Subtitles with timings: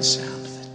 [0.00, 0.66] The sound of it.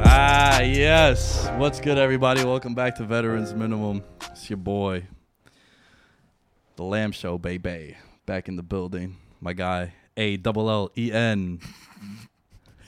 [0.00, 1.46] Ah, yes.
[1.58, 2.42] What's good, everybody?
[2.42, 4.02] Welcome back to Veterans Minimum.
[4.30, 5.08] It's your boy,
[6.76, 7.98] The Lamb Show, baby.
[8.24, 9.18] Back in the building.
[9.44, 11.60] My guy, A double L E N.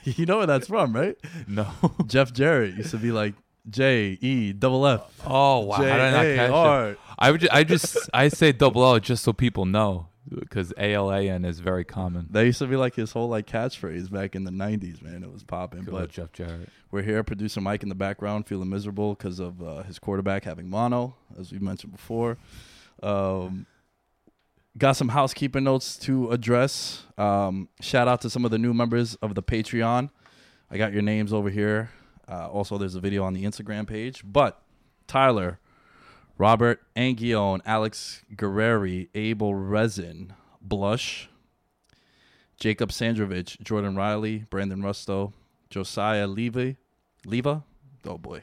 [0.03, 1.15] You know where that's from, right?
[1.47, 1.67] No.
[2.07, 3.35] Jeff Jarrett used to be like
[3.69, 5.01] J E double F.
[5.23, 5.75] Oh wow!
[5.75, 6.99] How did I not catch it?
[7.19, 7.41] I would.
[7.41, 8.09] Ju- I just.
[8.11, 11.83] I say double L just so people know because A L A N is very
[11.83, 12.25] common.
[12.31, 15.23] That used to be like his whole like catchphrase back in the '90s, man.
[15.23, 15.83] It was popping.
[15.83, 16.69] Good But Jeff Jarrett.
[16.89, 20.71] We're here, producer Mike in the background, feeling miserable because of uh, his quarterback having
[20.71, 22.37] mono, as we mentioned before.
[23.03, 23.67] Um,
[24.77, 27.03] got some housekeeping notes to address.
[27.17, 30.09] Um, shout out to some of the new members of the Patreon.
[30.69, 31.89] I got your names over here.
[32.29, 34.21] Uh, also, there's a video on the Instagram page.
[34.25, 34.61] But
[35.07, 35.59] Tyler,
[36.37, 41.29] Robert Angione, Alex Guerreri, Abel Resin, Blush,
[42.59, 45.33] Jacob Sandrovich, Jordan Riley, Brandon Rusto,
[45.69, 46.77] Josiah Levy,
[47.25, 47.63] Leva,
[48.05, 48.41] oh boy,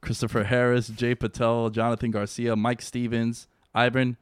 [0.00, 4.16] Christopher Harris, Jay Patel, Jonathan Garcia, Mike Stevens, Ivan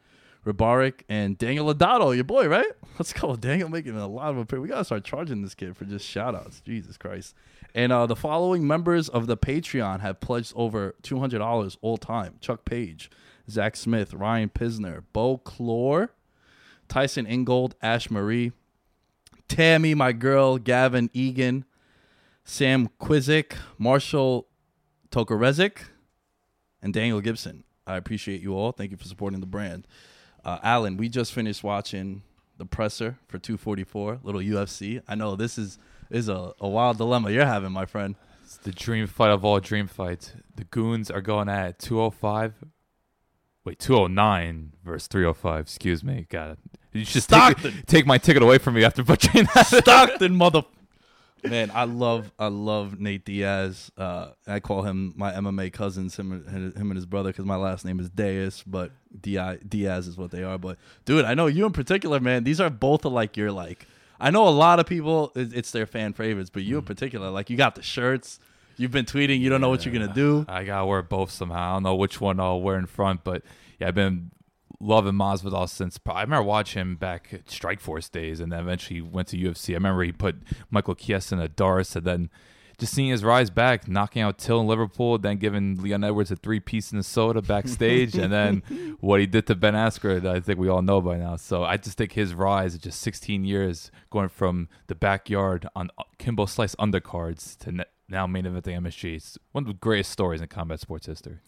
[0.45, 2.71] Ribarik, and Daniel Adato, your boy, right?
[2.99, 4.63] Let's go, Daniel, making a lot of appearances.
[4.63, 6.61] We gotta start charging this kid for just shout outs.
[6.61, 7.35] Jesus Christ.
[7.75, 12.65] And uh, the following members of the Patreon have pledged over $200 all time Chuck
[12.65, 13.11] Page,
[13.49, 16.09] Zach Smith, Ryan Pisner, Bo Clore,
[16.89, 18.53] Tyson Ingold, Ash Marie,
[19.49, 21.65] Tammy, my girl, Gavin Egan,
[22.45, 24.47] Sam Quizik, Marshall
[25.11, 25.83] Tokarezik,
[26.83, 27.65] and Daniel Gibson.
[27.87, 28.73] I appreciate you all.
[28.73, 29.87] Thank you for supporting the brand.
[30.45, 32.23] Uh, Alan, we just finished watching
[32.57, 35.03] the presser for 244, little UFC.
[35.09, 35.79] I know this is
[36.11, 38.17] is a, a wild dilemma you're having, my friend.
[38.43, 40.33] It's the dream fight of all dream fights.
[40.57, 42.55] The goons are going at 205.
[43.65, 45.61] Wait, 209 versus 305.
[45.61, 46.27] Excuse me.
[46.29, 46.57] God,
[46.93, 47.83] you just take, Stockton.
[47.87, 49.67] take my ticket away from me after butchering that.
[49.67, 50.63] Stockton, mother.
[51.45, 53.91] Man, I love I love Nate Diaz.
[53.97, 57.57] Uh, I call him my MMA cousins, him and him and his brother, because my
[57.57, 58.91] last name is Diaz, but
[59.21, 60.59] Di- Diaz is what they are.
[60.59, 62.45] But dude, I know you in particular, man.
[62.45, 63.87] These are both like your like.
[64.19, 67.49] I know a lot of people, it's their fan favorites, but you in particular, like
[67.49, 68.39] you got the shirts.
[68.77, 69.41] You've been tweeting.
[69.41, 70.45] You don't know what you're gonna do.
[70.49, 71.71] I gotta wear both somehow.
[71.71, 73.43] I don't know which one I'll wear in front, but
[73.79, 74.31] yeah, I've been
[74.81, 75.99] loving Masvidal since.
[76.07, 79.71] I remember watching him back at Strikeforce days, and then eventually went to UFC.
[79.71, 80.37] I remember he put
[80.71, 82.31] Michael Chiesa in a D'Arce, and then
[82.81, 86.37] just seeing his rise back, knocking out Till in Liverpool, then giving Leon Edwards a
[86.37, 90.41] three piece in the soda backstage, and then what he did to Ben Askren, I
[90.41, 91.37] think we all know by now.
[91.37, 96.05] So I just think his rise, just 16 years, going from the backyard on uh,
[96.19, 99.17] Kimbo Slice undercards to now main eventing MSG.
[99.17, 101.39] It's one of the greatest stories in combat sports history.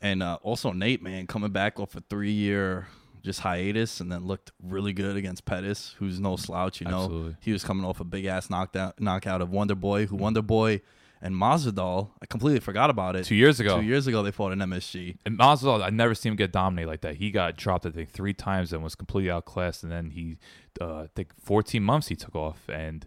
[0.00, 2.88] And uh, also Nate, man, coming back off a three year
[3.22, 6.80] just hiatus and then looked really good against Pettis, who's no slouch.
[6.80, 7.36] You know, Absolutely.
[7.40, 10.80] he was coming off a big ass knockout knockout of Wonder Boy, who Wonder Boy
[11.20, 12.10] and Masvidal.
[12.22, 13.24] I completely forgot about it.
[13.24, 13.80] Two years ago.
[13.80, 15.18] Two years ago, they fought in MSG.
[15.26, 17.16] And Masvidal, I never seen him get dominated like that.
[17.16, 19.82] He got dropped, I think, three times and was completely outclassed.
[19.82, 20.38] And then he,
[20.80, 23.06] uh, I think, 14 months he took off and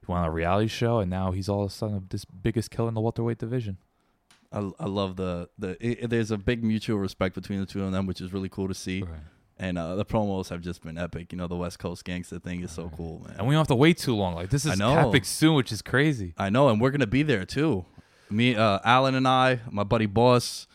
[0.00, 0.98] he went on a reality show.
[0.98, 3.78] And now he's all of a sudden this biggest killer in the welterweight division.
[4.52, 5.76] I, I love the the.
[5.80, 8.68] It, there's a big mutual respect between the two of them, which is really cool
[8.68, 9.02] to see.
[9.02, 9.20] Right.
[9.58, 11.32] And uh, the promos have just been epic.
[11.32, 13.36] You know, the West Coast gangster thing is so cool, man.
[13.38, 14.34] And we don't have to wait too long.
[14.34, 16.34] Like this is epic soon, which is crazy.
[16.38, 17.84] I know, and we're gonna be there too.
[18.30, 20.66] Me, uh, Alan, and I, my buddy Boss,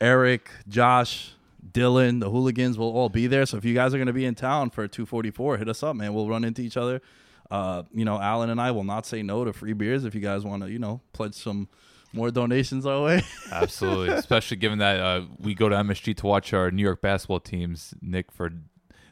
[0.00, 1.34] Eric, Josh,
[1.72, 3.44] Dylan, the Hooligans will all be there.
[3.46, 6.14] So if you guys are gonna be in town for 244, hit us up, man.
[6.14, 7.02] We'll run into each other.
[7.50, 10.20] Uh, you know, Alan and I will not say no to free beers if you
[10.20, 11.68] guys want to, you know, pledge some
[12.12, 13.22] more donations our way.
[13.52, 17.40] Absolutely, especially given that uh, we go to MSG to watch our New York basketball
[17.40, 17.94] teams.
[18.00, 18.50] Nick for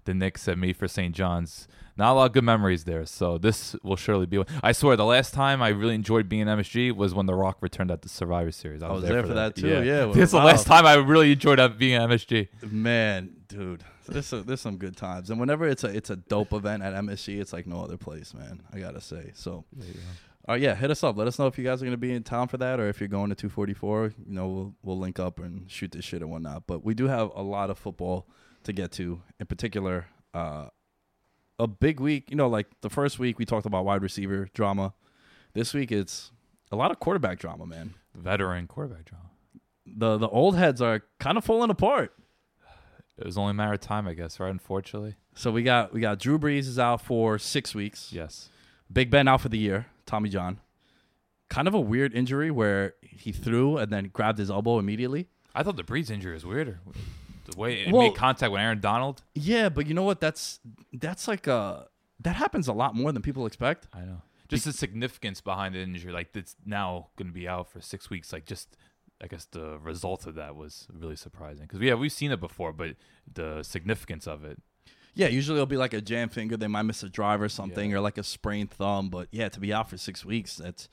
[0.04, 1.14] the Knicks and me for St.
[1.14, 1.68] John's.
[1.96, 4.46] Not a lot of good memories there, so this will surely be one.
[4.62, 7.58] I swear, the last time I really enjoyed being in MSG was when The Rock
[7.60, 8.84] returned at the Survivor Series.
[8.84, 10.06] I was there for that too, yeah.
[10.14, 10.44] That's the Wow.
[10.44, 12.48] last time I really enjoyed uh, being MSG.
[12.70, 16.52] Man, dude, there's a, there's some good times, and whenever it's a it's a dope
[16.52, 18.62] event at MSG, it's like no other place, man.
[18.72, 19.32] I gotta say.
[19.34, 19.64] So,
[20.48, 21.16] uh, yeah, hit us up.
[21.16, 23.00] Let us know if you guys are gonna be in town for that, or if
[23.00, 24.14] you're going to 244.
[24.26, 26.66] You know, we'll we'll link up and shoot this shit and whatnot.
[26.66, 28.26] But we do have a lot of football
[28.64, 29.20] to get to.
[29.40, 30.68] In particular, uh,
[31.58, 32.30] a big week.
[32.30, 34.94] You know, like the first week we talked about wide receiver drama.
[35.54, 36.30] This week it's
[36.72, 37.94] a lot of quarterback drama, man.
[38.14, 39.24] Veteran quarterback drama.
[39.86, 42.14] The the old heads are kind of falling apart.
[43.16, 44.50] It was only a matter of time, I guess, right?
[44.50, 48.12] Unfortunately, So we got we got Drew Brees is out for six weeks.
[48.12, 48.48] yes.
[48.92, 49.86] Big Ben out for the year.
[50.08, 50.58] Tommy John.
[51.48, 55.28] Kind of a weird injury where he threw and then grabbed his elbow immediately.
[55.54, 56.80] I thought the Brees injury was weirder.
[57.50, 59.22] The way it Well- made contact with Aaron Donald.
[59.34, 60.20] Yeah, but you know what?
[60.20, 60.60] That's
[60.92, 61.86] that's like a
[62.20, 63.88] that happens a lot more than people expect.
[63.94, 64.22] I know.
[64.48, 68.08] Just the significance behind the injury, like it's now going to be out for six
[68.10, 68.32] weeks.
[68.32, 68.76] Like just,
[69.22, 72.40] I guess the result of that was really surprising because we yeah, we've seen it
[72.40, 72.96] before, but
[73.32, 74.60] the significance of it.
[75.18, 76.56] Yeah, usually it'll be like a jam finger.
[76.56, 77.96] They might miss a drive or something, Yeah.
[77.96, 79.10] or like a sprained thumb.
[79.10, 80.88] But yeah, to be out for six weeks, that's.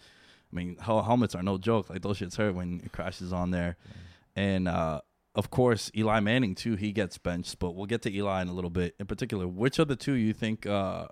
[0.52, 1.90] I mean, hel- helmets are no joke.
[1.92, 3.78] Like those shits hurt when it crashes on there,
[4.36, 5.02] and uh,
[5.36, 6.76] of course Eli Manning too.
[6.76, 8.96] He gets benched, but we'll get to Eli in a little bit.
[9.00, 10.66] In particular, which of the two you think?
[10.66, 11.08] Uh,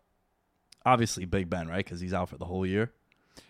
[0.86, 1.86] obviously, Big Ben, right?
[1.86, 2.94] Because he's out for the whole year.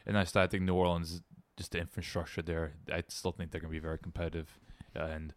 [0.06, 1.22] And I still I think New Orleans,
[1.58, 4.60] just the infrastructure there, I still think they're going to be very competitive.
[4.96, 5.34] And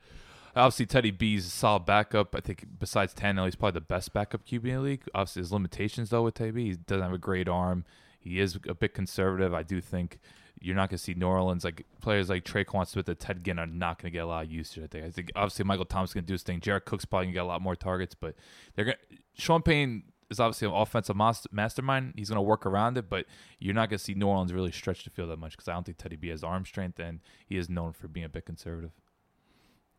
[0.56, 2.35] obviously, Teddy B's a solid backup.
[2.35, 5.03] I think besides Tannehill, he's probably the best backup QB in the league.
[5.14, 7.85] Obviously, his limitations though with Teddy B, he doesn't have a great arm.
[8.19, 9.55] He is a bit conservative.
[9.55, 10.19] I do think
[10.61, 13.58] you're not going to see New Orleans like players like Tre'Quan Smith and Ted Ginn
[13.58, 14.82] are not going to get a lot of usage.
[14.82, 15.05] I think.
[15.05, 16.61] I think obviously Michael Thomas is going to do his thing.
[16.61, 18.35] Jared Cook's probably going to get a lot more targets, but
[18.75, 18.97] they're going.
[19.35, 21.14] Sean Payne is obviously an offensive
[21.53, 22.14] mastermind.
[22.17, 23.26] He's going to work around it, but
[23.61, 25.75] you're not going to see New Orleans really stretch the field that much because I
[25.75, 28.47] don't think Teddy B has arm strength, and he is known for being a bit
[28.47, 28.91] conservative.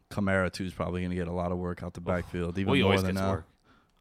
[0.09, 2.71] Kamara too is probably going to get a lot of work out the backfield, even
[2.71, 3.31] Well, more always than now.
[3.31, 3.45] work.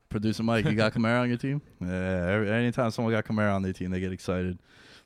[0.08, 1.60] Producer Mike, you got Kamara on your team?
[1.80, 4.58] Yeah, every, anytime someone got Kamara on their team, they get excited.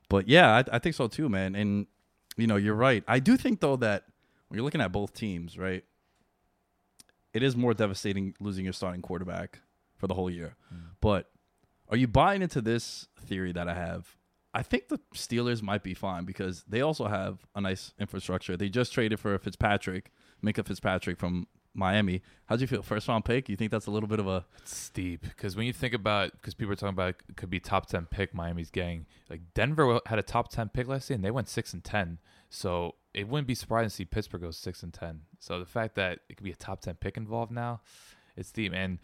[0.08, 1.54] But yeah, I, I think so too, man.
[1.54, 1.86] And
[2.36, 3.02] you know, you're right.
[3.08, 4.04] I do think though that
[4.48, 5.84] when you're looking at both teams, right,
[7.32, 9.60] it is more devastating losing your starting quarterback
[9.96, 10.56] for the whole year.
[10.72, 10.78] Mm.
[11.00, 11.30] But
[11.88, 14.16] are you buying into this theory that I have?
[14.52, 18.56] I think the Steelers might be fine because they also have a nice infrastructure.
[18.56, 20.10] They just traded for Fitzpatrick,
[20.44, 22.22] Minkah Fitzpatrick from Miami.
[22.46, 22.82] How'd you feel?
[22.82, 23.48] First round pick?
[23.48, 26.32] You think that's a little bit of a It's steep because when you think about
[26.32, 30.00] because people are talking about it could be top ten pick Miami's getting like Denver
[30.06, 32.18] had a top ten pick last year and they went six and ten
[32.48, 35.94] so it wouldn't be surprising to see Pittsburgh go six and ten so the fact
[35.94, 37.80] that it could be a top ten pick involved now
[38.36, 38.98] it's steep and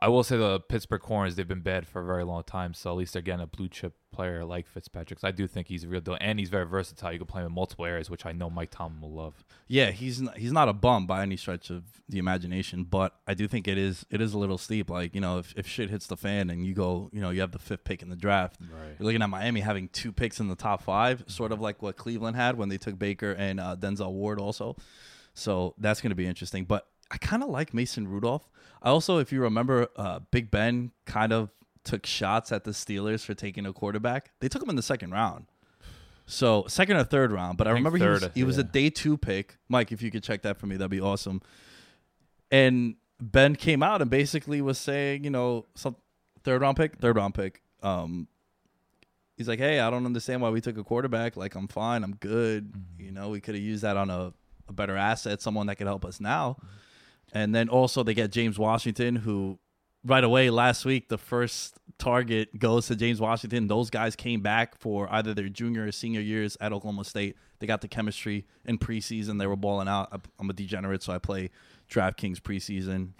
[0.00, 2.90] I will say the Pittsburgh corners they've been bad for a very long time so
[2.90, 5.84] at least they're getting a blue chip player like Fitzpatrick so I do think he's
[5.84, 8.26] a real deal and he's very versatile you can play him in multiple areas which
[8.26, 11.36] I know Mike Tomlin will love Yeah, he's not, he's not a bum by any
[11.36, 14.90] stretch of the imagination, but I do think it is it is a little steep.
[14.90, 17.40] Like you know, if, if shit hits the fan and you go, you know, you
[17.40, 18.96] have the fifth pick in the draft, Right.
[18.98, 21.96] you're looking at Miami having two picks in the top five, sort of like what
[21.96, 24.74] Cleveland had when they took Baker and uh, Denzel Ward also.
[25.34, 26.64] So that's going to be interesting.
[26.64, 28.48] But I kind of like Mason Rudolph.
[28.82, 31.50] I also, if you remember, uh, Big Ben kind of
[31.84, 34.30] took shots at the Steelers for taking a quarterback.
[34.40, 35.46] They took him in the second round.
[36.26, 38.62] So second or third round, but I, I remember he was third, he was a
[38.62, 39.56] day two pick.
[39.68, 41.42] Mike, if you could check that for me, that'd be awesome.
[42.52, 45.96] And Ben came out and basically was saying, you know, some
[46.44, 47.62] third round pick, third round pick.
[47.82, 48.28] Um,
[49.36, 51.36] he's like, hey, I don't understand why we took a quarterback.
[51.36, 52.72] Like, I'm fine, I'm good.
[52.72, 53.04] Mm-hmm.
[53.04, 54.32] You know, we could have used that on a,
[54.68, 56.58] a better asset, someone that could help us now.
[56.60, 56.66] Mm-hmm.
[57.32, 59.58] And then also they get James Washington, who
[60.04, 63.68] right away last week the first target goes to James Washington.
[63.68, 67.36] Those guys came back for either their junior or senior years at Oklahoma State.
[67.58, 69.38] They got the chemistry in preseason.
[69.38, 70.26] They were balling out.
[70.38, 71.50] I'm a degenerate, so I play
[71.90, 73.10] DraftKings preseason,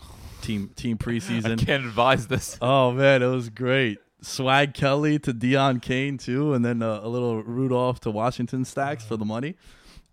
[0.40, 1.60] team team preseason.
[1.60, 2.56] I can't advise this.
[2.60, 3.98] Oh man, it was great.
[4.22, 9.04] Swag Kelly to Deon Cain too, and then uh, a little Rudolph to Washington stacks
[9.04, 9.56] for the money.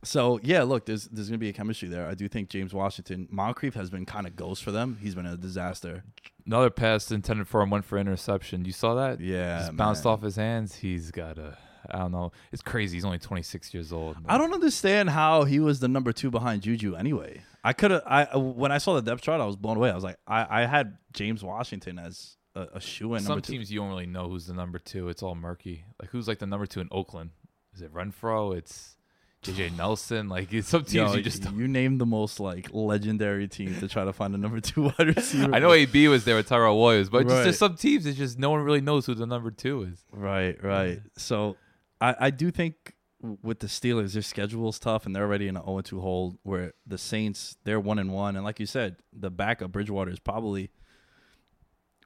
[0.04, 2.08] So yeah, look, there's there's gonna be a chemistry there.
[2.08, 4.98] I do think James Washington, Moncrief has been kind of ghost for them.
[5.02, 6.04] He's been a disaster.
[6.46, 8.64] Another pass intended for him went for interception.
[8.64, 9.20] You saw that?
[9.20, 10.14] Yeah, Just bounced man.
[10.14, 10.76] off his hands.
[10.76, 11.58] He's got a.
[11.90, 12.32] I don't know.
[12.52, 12.98] It's crazy.
[12.98, 14.18] He's only 26 years old.
[14.28, 17.44] I don't understand how he was the number two behind Juju anyway.
[17.64, 18.04] I could have.
[18.06, 19.90] I uh, when I saw the depth chart, I was blown away.
[19.90, 23.42] I was like, I, I had James Washington as a, a shoe in Some number
[23.46, 23.54] two.
[23.54, 25.08] teams you don't really know who's the number two.
[25.10, 25.86] It's all murky.
[26.02, 27.30] Like who's like the number two in Oakland?
[27.74, 28.56] Is it Renfrow?
[28.58, 28.97] It's
[29.44, 30.30] JJ Nelson.
[30.30, 31.50] Like it's some teams Yo, you just.
[31.52, 35.16] you named the most like legendary team to try to find a number two wide
[35.16, 35.54] receiver.
[35.54, 38.40] I know AB was there with Tyrell Williams, but just there's some teams it's just
[38.40, 40.04] no one really knows who the number two is.
[40.12, 41.02] Right, right.
[41.18, 41.56] So
[42.02, 42.96] I, I do think
[43.42, 46.38] with the Steelers, their schedule is tough and they're already in an 0 2 hole
[46.44, 48.36] where the Saints, they're 1 and 1.
[48.36, 50.70] And like you said, the backup Bridgewater is probably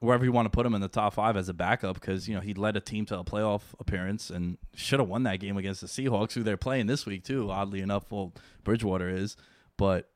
[0.02, 2.34] wherever you want to put him in the top five as a backup because, you
[2.34, 5.56] know, he led a team to a playoff appearance and should have won that game
[5.56, 8.10] against the Seahawks, who they're playing this week, too, oddly enough.
[8.10, 8.32] Well,
[8.64, 9.36] Bridgewater is.
[9.76, 10.10] But,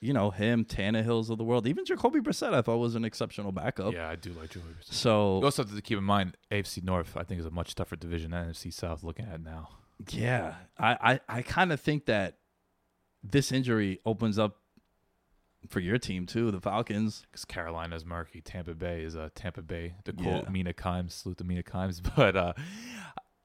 [0.00, 3.50] you know, him, Tannehill's of the world, even Jacoby Brissett, I thought was an exceptional
[3.50, 3.92] backup.
[3.92, 4.74] Yeah, I do like Jacoby.
[4.80, 4.92] Brissett.
[4.94, 7.16] So You also have to keep in mind AFC North.
[7.16, 9.02] I think is a much tougher division than NFC South.
[9.02, 9.68] Looking at it now,
[10.12, 12.38] Yeah, I I, I kind of think that
[13.24, 14.58] this injury opens up
[15.68, 17.22] for your team too, the Falcons.
[17.30, 18.40] because Carolina's murky.
[18.40, 19.94] Tampa Bay is uh, Tampa Bay.
[20.04, 20.50] To quote Yeah.
[20.50, 22.00] Mina Kimes, salute to Mina Kimes.
[22.16, 22.52] But uh,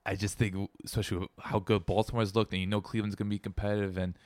[0.06, 0.56] I just think,
[0.86, 4.18] especially with how good Baltimore's looked, and you know Cleveland's gonna be competitive, and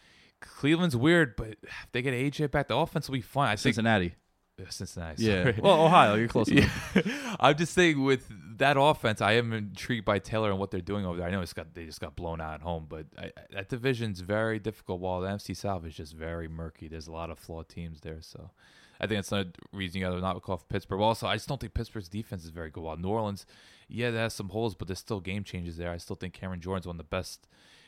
[0.42, 3.48] Cleveland's weird, but if they get AJ back, the offense will be fine.
[3.48, 4.16] I think Cincinnati.
[4.60, 5.24] Uh, Cincinnati.
[5.24, 5.52] Yeah.
[5.60, 6.50] Well, Ohio, you're close.
[6.50, 6.68] Yeah.
[7.40, 8.28] I'm just saying with
[8.58, 11.28] that offense, I am intrigued by Taylor and what they're doing over there.
[11.28, 14.20] I know it's got they just got blown out at home, but I, that division's
[14.22, 15.00] very difficult.
[15.00, 16.88] While the NFC South is just very murky.
[16.88, 18.52] There's a lot of flawed teams there, so
[19.00, 21.02] I think that's another reason you got to not call Pittsburgh.
[21.02, 22.84] Also, I just don't think Pittsburgh's defense is very good.
[22.84, 23.46] While New Orleans,
[23.88, 25.92] yeah, they has some holes, but there's still game changes there.
[25.92, 27.48] I still think Cameron Jordan's one of the best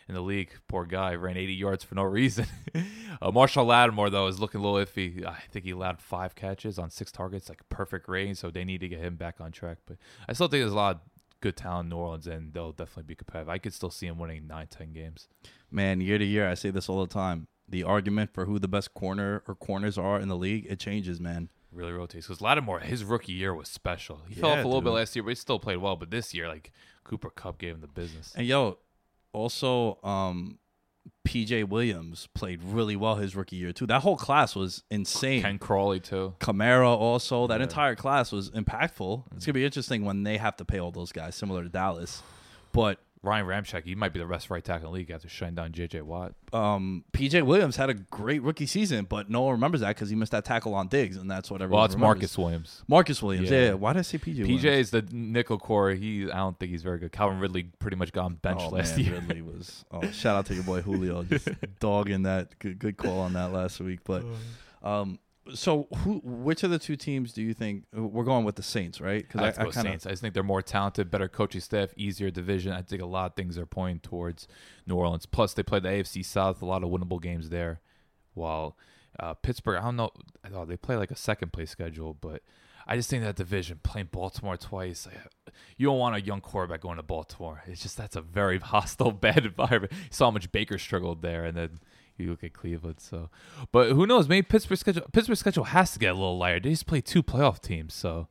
[0.09, 0.49] in the league.
[0.67, 2.47] Poor guy ran 80 yards for no reason.
[3.21, 5.23] uh, Marshon Lattimore though is looking a little iffy.
[5.23, 8.33] I think he allowed five catches on six targets, like perfect rating.
[8.33, 9.77] So they need to get him back on track.
[9.85, 9.97] But
[10.27, 11.01] I still think there's a lot of
[11.41, 13.49] good talent in New Orleans, and they'll definitely be competitive.
[13.49, 15.27] I could still see him winning nine, ten games.
[15.71, 17.47] Man, year to year, I say this all the time.
[17.67, 21.19] The argument for who the best corner or corners are in the league, it changes,
[21.21, 21.49] man.
[21.71, 24.23] Really rotates because Lattimore, his rookie year was special.
[24.27, 25.95] He fell off a little bit last year, but he still played well.
[25.95, 26.71] But this year, like
[27.03, 28.33] Cooper Kupp gave him the business.
[28.35, 28.79] And yo,
[29.33, 30.59] also, um,
[31.27, 33.85] PJ Williams played really well his rookie year too.
[33.85, 35.41] That whole class was insane.
[35.41, 36.33] Ken Crawley too.
[36.39, 37.47] Kamara also.
[37.47, 37.63] That Yeah.
[37.63, 39.23] entire class was impactful.
[39.35, 42.21] It's gonna be interesting when they have to pay all those guys, similar to Dallas.
[42.71, 45.55] But Ryan Ramczyk, he might be the best right tackle in the league after shutting
[45.55, 46.03] down J.J.
[46.03, 46.35] Watt.
[46.53, 50.15] um, PJ Williams had a great rookie season, but no one remembers that because he
[50.15, 51.79] missed that tackle on Diggs, and that's what everyone.
[51.79, 52.15] Well, it's remembers.
[52.15, 52.83] Marcus Williams.
[52.87, 53.49] Marcus Williams.
[53.51, 53.57] Yeah.
[53.59, 53.65] Yeah.
[53.67, 53.73] yeah.
[53.73, 54.35] Why did I say PJ?
[54.37, 54.63] PJ Williams?
[54.65, 55.91] is the nickel core.
[55.91, 57.11] He, I don't think he's very good.
[57.11, 59.15] Calvin Ridley pretty much got on bench Oh, last man, year.
[59.15, 59.83] Ridley was.
[59.91, 61.49] Oh, shout out to your boy Julio, just
[61.81, 62.57] dogging that.
[62.59, 63.99] Good, good call on that last week.
[64.05, 64.23] But,
[64.81, 65.19] um,
[65.53, 66.21] so who?
[66.23, 68.99] Which of the two teams do you think we're going with the Saints?
[69.01, 69.25] Right?
[69.35, 70.05] I to I, kind of Saints.
[70.05, 72.71] I just think they're more talented, better coaching staff, easier division.
[72.71, 74.47] I think a lot of things are pointing towards
[74.85, 75.25] New Orleans.
[75.25, 77.81] Plus, they play the AFC South, a lot of winnable games there.
[78.33, 78.77] While
[79.19, 80.11] uh, Pittsburgh, I don't know,
[80.43, 82.41] I thought they play like a second place schedule, but
[82.87, 86.81] I just think that division playing Baltimore twice, I- you don't want a young quarterback
[86.81, 87.63] going to Baltimore.
[87.67, 89.91] It's just that's a very hostile, bad environment.
[89.93, 91.79] You saw how much Baker struggled there, and then
[92.19, 92.99] you look at Cleveland.
[92.99, 93.29] So,
[93.71, 94.27] but who knows?
[94.27, 96.59] Maybe Pittsburgh schedule Pittsburgh schedule has to get a little lighter.
[96.59, 98.27] They just play two playoff teams, so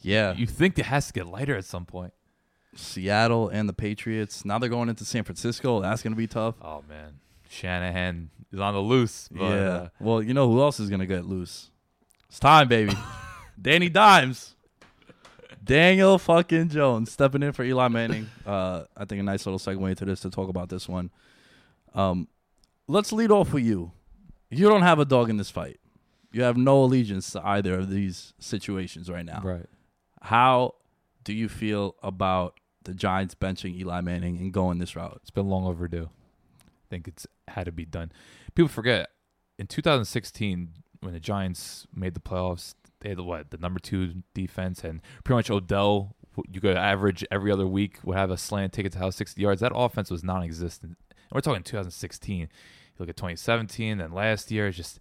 [0.00, 0.34] yeah.
[0.34, 2.12] you think it has to get lighter at some point.
[2.74, 4.44] Seattle and the Patriots.
[4.44, 5.80] Now they're going into San Francisco.
[5.80, 6.56] That's going to be tough.
[6.62, 9.28] Oh man, Shanahan is on the loose.
[9.30, 9.68] But, yeah.
[9.68, 11.70] uh, well, you know who else is going to get loose?
[12.28, 12.94] It's time, baby.
[13.60, 14.54] Danny Dimes.
[15.64, 18.28] Daniel fucking Jones stepping in for Eli Manning.
[18.44, 21.10] Uh, I think a nice little segue into this to talk about this one.
[21.94, 22.28] Um,
[22.88, 23.92] let's lead off with you.
[24.50, 25.78] You don't have a dog in this fight.
[26.32, 29.40] You have no allegiance to either of these situations right now.
[29.44, 29.66] right.
[30.22, 30.74] How
[31.24, 35.18] do you feel about the Giants benching Eli Manning and going this route.
[35.22, 36.10] It's been long overdue.
[36.60, 38.12] I think it's had to be done.
[38.54, 39.10] People forget
[39.58, 40.70] in 2016
[41.00, 45.36] when the Giants made the playoffs, they had what the number two defense, and pretty
[45.36, 46.14] much Odell.
[46.50, 49.42] You could average every other week would have a slant take it to house 60
[49.42, 49.60] yards.
[49.60, 50.96] That offense was non-existent.
[51.32, 52.38] We're talking 2016.
[52.40, 52.48] You
[52.98, 54.68] look at 2017, then last year.
[54.68, 54.98] It's just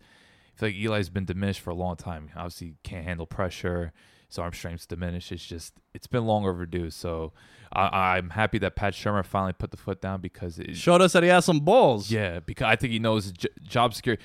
[0.55, 2.29] I feel like Eli's been diminished for a long time.
[2.35, 3.93] Obviously, can't handle pressure.
[4.27, 5.31] His arm strength's diminished.
[5.31, 6.89] It's just it's been long overdue.
[6.89, 7.33] So
[7.73, 11.13] I, I'm happy that Pat Shurmur finally put the foot down because it, Showed us
[11.13, 12.09] that he has some balls.
[12.09, 14.23] yeah, because I think he knows j- job security.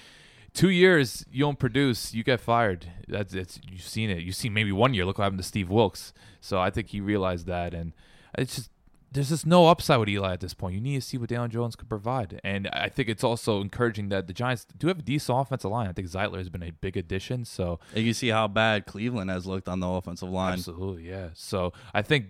[0.55, 2.87] Two years you don't produce, you get fired.
[3.09, 4.23] That's it's you've seen it.
[4.23, 5.05] You've seen maybe one year.
[5.05, 6.13] Look what happened to Steve Wilks.
[6.41, 7.93] So I think he realized that, and
[8.39, 8.71] it's just
[9.13, 10.75] there's just no upside with Eli at this point.
[10.75, 14.09] You need to see what Daniel Jones could provide, and I think it's also encouraging
[14.11, 15.89] that the Giants do have a decent offensive line.
[15.89, 17.45] I think Zeitler has been a big addition.
[17.45, 20.55] So And you see how bad Cleveland has looked on the offensive line.
[20.55, 21.31] Absolutely, yeah.
[21.35, 22.27] So I think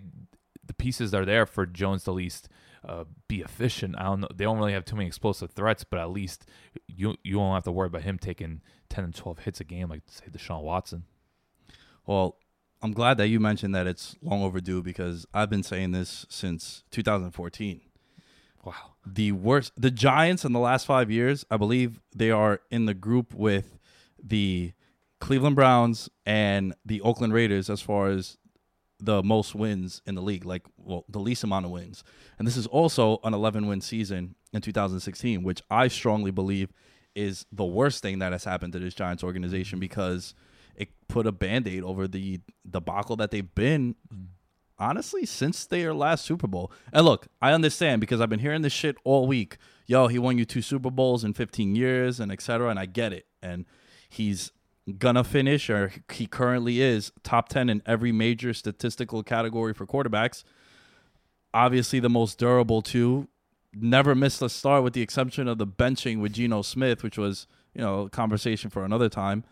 [0.65, 2.49] the pieces are there for Jones to at least
[2.87, 3.95] uh, be efficient.
[3.97, 4.27] I don't know.
[4.33, 6.45] They don't really have too many explosive threats, but at least
[6.87, 9.89] you you won't have to worry about him taking ten and twelve hits a game
[9.89, 11.03] like say Deshaun Watson.
[12.05, 12.37] Well,
[12.81, 16.83] I'm glad that you mentioned that it's long overdue because I've been saying this since
[16.91, 17.81] 2014.
[18.63, 18.73] Wow.
[19.05, 22.93] The worst, the Giants in the last five years, I believe they are in the
[22.93, 23.79] group with
[24.21, 24.73] the
[25.19, 28.37] Cleveland Browns and the Oakland Raiders as far as
[28.99, 32.03] the most wins in the league, like well, the least amount of wins.
[32.37, 36.71] And this is also an 11 win season in 2016, which I strongly believe
[37.15, 40.35] is the worst thing that has happened to this Giants organization because
[40.77, 43.95] it put a band-aid over the debacle that they've been
[44.79, 46.71] honestly since their last Super Bowl.
[46.93, 49.57] And look, I understand because I've been hearing this shit all week.
[49.85, 52.69] Yo, he won you two Super Bowls in 15 years and etc.
[52.69, 53.25] And I get it.
[53.41, 53.65] And
[54.09, 54.51] he's
[54.97, 60.43] gonna finish, or he currently is top 10 in every major statistical category for quarterbacks.
[61.53, 63.27] Obviously, the most durable too.
[63.73, 67.47] Never missed a start, with the exception of the benching with Geno Smith, which was
[67.73, 69.43] you know a conversation for another time.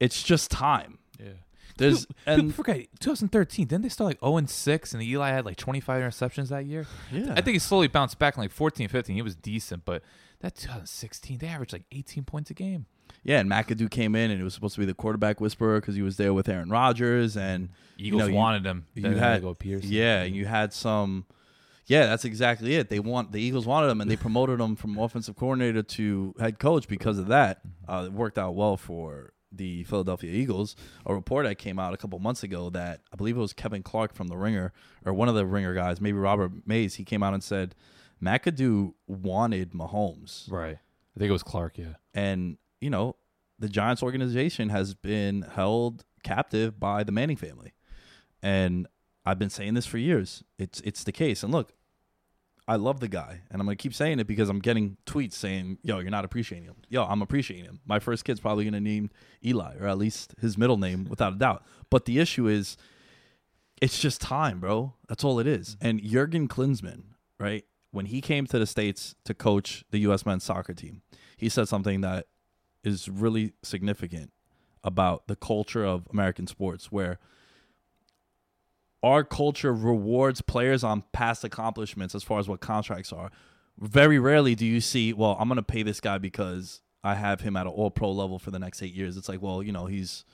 [0.00, 0.98] It's just time.
[1.18, 1.28] Yeah.
[1.76, 3.66] There's People, and people forget 2013.
[3.66, 6.86] Didn't they start like 0 and 6 and Eli had like 25 interceptions that year?
[7.12, 9.16] yeah, I think he slowly bounced back in like 14, 15.
[9.16, 10.02] He was decent, but
[10.40, 12.86] that 2016 they averaged like 18 points a game.
[13.24, 15.94] Yeah, and McAdoo came in and it was supposed to be the quarterback whisperer because
[15.96, 18.86] he was there with Aaron Rodgers and Eagles know, you- wanted him.
[18.94, 19.84] you Then they had go Pierce.
[19.84, 21.24] yeah, and you had some.
[21.86, 22.88] Yeah, that's exactly it.
[22.88, 26.58] They want the Eagles wanted him, and they promoted him from offensive coordinator to head
[26.58, 27.60] coach because of that.
[27.86, 30.76] Uh, it worked out well for the Philadelphia Eagles.
[31.06, 33.82] A report that came out a couple months ago that I believe it was Kevin
[33.82, 34.72] Clark from the Ringer
[35.04, 36.96] or one of the Ringer guys, maybe Robert Mays.
[36.96, 37.74] He came out and said
[38.22, 40.50] McAdoo wanted Mahomes.
[40.50, 40.78] Right.
[41.16, 41.94] I think it was Clark, yeah.
[42.12, 43.16] And, you know,
[43.58, 47.72] the Giants organization has been held captive by the Manning family.
[48.42, 48.88] And
[49.24, 50.42] I've been saying this for years.
[50.58, 51.42] It's it's the case.
[51.42, 51.72] And look,
[52.66, 55.78] I love the guy, and I'm gonna keep saying it because I'm getting tweets saying,
[55.82, 57.80] "Yo, you're not appreciating him." Yo, I'm appreciating him.
[57.84, 59.10] My first kid's probably gonna name
[59.44, 61.64] Eli, or at least his middle name, without a doubt.
[61.90, 62.78] But the issue is,
[63.82, 64.94] it's just time, bro.
[65.08, 65.76] That's all it is.
[65.80, 67.02] And Jurgen Klinsmann,
[67.38, 67.64] right?
[67.90, 70.24] When he came to the states to coach the U.S.
[70.24, 71.02] men's soccer team,
[71.36, 72.26] he said something that
[72.82, 74.32] is really significant
[74.82, 77.18] about the culture of American sports, where
[79.04, 83.30] our culture rewards players on past accomplishments as far as what contracts are.
[83.78, 87.42] Very rarely do you see, well, I'm going to pay this guy because I have
[87.42, 89.18] him at an all pro level for the next eight years.
[89.18, 90.24] It's like, well, you know, he's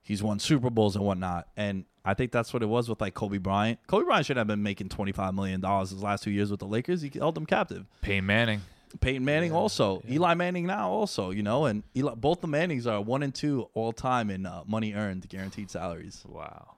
[0.00, 1.48] he's won Super Bowls and whatnot.
[1.54, 3.78] And I think that's what it was with like Kobe Bryant.
[3.88, 7.02] Kobe Bryant should have been making $25 million his last two years with the Lakers.
[7.02, 7.84] He held them captive.
[8.00, 8.62] Peyton Manning.
[9.00, 13.02] Peyton Manning also, Eli Manning now also, you know, and Eli, both the Mannings are
[13.02, 16.24] one and two all time in uh, money earned, guaranteed salaries.
[16.26, 16.77] Wow.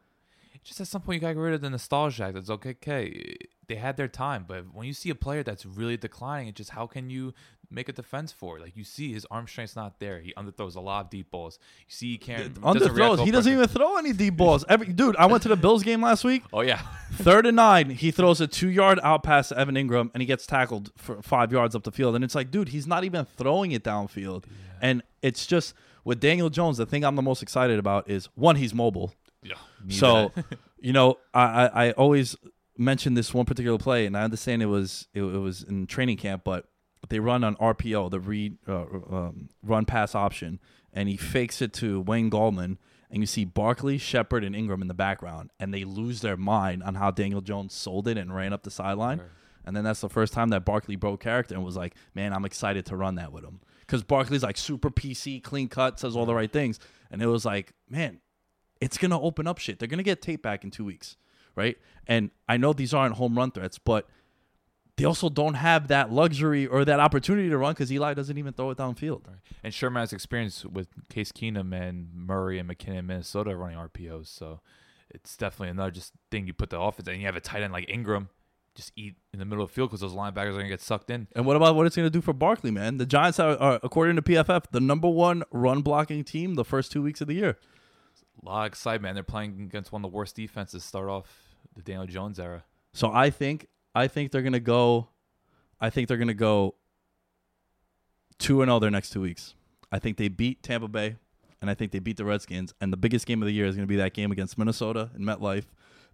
[0.63, 2.33] Just at some point, you gotta get rid of the nostalgia.
[2.35, 2.71] It's okay.
[2.71, 6.57] Okay, they had their time, but when you see a player that's really declining, it's
[6.57, 7.33] just how can you
[7.71, 8.63] make a defense for it?
[8.63, 10.21] Like you see, his arm strength's not there.
[10.21, 11.59] He underthrows a lot of deep balls.
[11.89, 13.25] You see, he can't Underthrows.
[13.25, 14.65] He doesn't even throw any deep balls.
[14.69, 16.43] Every dude, I went to the Bills game last week.
[16.53, 20.11] Oh yeah, Third and nine, he throws a two yard out pass to Evan Engram,
[20.13, 22.15] and he gets tackled for five yards up the field.
[22.15, 24.45] And it's like, dude, he's not even throwing it downfield.
[24.83, 26.77] And it's just with Daniel Jones.
[26.77, 29.13] The thing I'm the most excited about is one, he's mobile.
[29.89, 30.33] So,
[30.81, 32.37] you know, I, I I always
[32.77, 36.17] mention this one particular play, and I understand it was it, it was in training
[36.17, 36.67] camp, but
[37.09, 40.61] they run on RPO, the read uh, um, run pass option,
[40.93, 42.79] and he fakes it to Wayne Gallman,
[43.11, 46.83] and you see Barkley, Shepard, and Engram in the background, and they lose their mind
[46.83, 49.19] on how Daniel Jones sold it and ran up the sideline.
[49.65, 52.45] And then that's the first time that Barkley broke character and was like, "Man, I'm
[52.45, 56.25] excited to run that with him." Because Barkley's like super PC, clean cut, says all
[56.27, 56.79] the right things,
[57.11, 58.21] and it was like, man,
[58.81, 59.79] it's gonna open up shit.
[59.79, 61.17] They're gonna get tape back in two weeks,
[61.55, 61.65] right?
[61.65, 61.79] right?
[62.07, 64.09] And I know these aren't home run threats, but
[64.97, 68.53] they also don't have that luxury or that opportunity to run because Eli doesn't even
[68.53, 69.23] throw it downfield.
[69.65, 74.27] And Sherman has experience with Case Keenum and Murray and McKinnon in Minnesota running RPOs.
[74.27, 74.61] So
[75.09, 77.73] it's definitely another just thing you put the offense and you have a tight end
[77.73, 78.29] like Engram
[78.75, 80.81] just eat in the middle of the field because those linebackers are going to get
[80.81, 81.29] sucked in.
[81.35, 82.99] And what about what it's going to do for Barkley, man?
[82.99, 86.93] The Giants are, are, according to PFF, the number one run blocking team the first
[86.93, 87.59] two weeks of the year.
[88.43, 89.15] A lot of excitement.
[89.15, 91.27] They're playing against one of the worst defenses start off
[91.75, 92.65] the Daniel Jones era.
[92.93, 95.09] So I think I think they're going to go
[95.81, 96.75] I think they're going to go
[98.39, 99.55] 2 and 0 their next two weeks.
[99.93, 101.17] I think they beat Tampa Bay
[101.61, 103.77] and I think they beat the Redskins and the biggest game of the year is
[103.77, 105.67] going to be that game against Minnesota in MetLife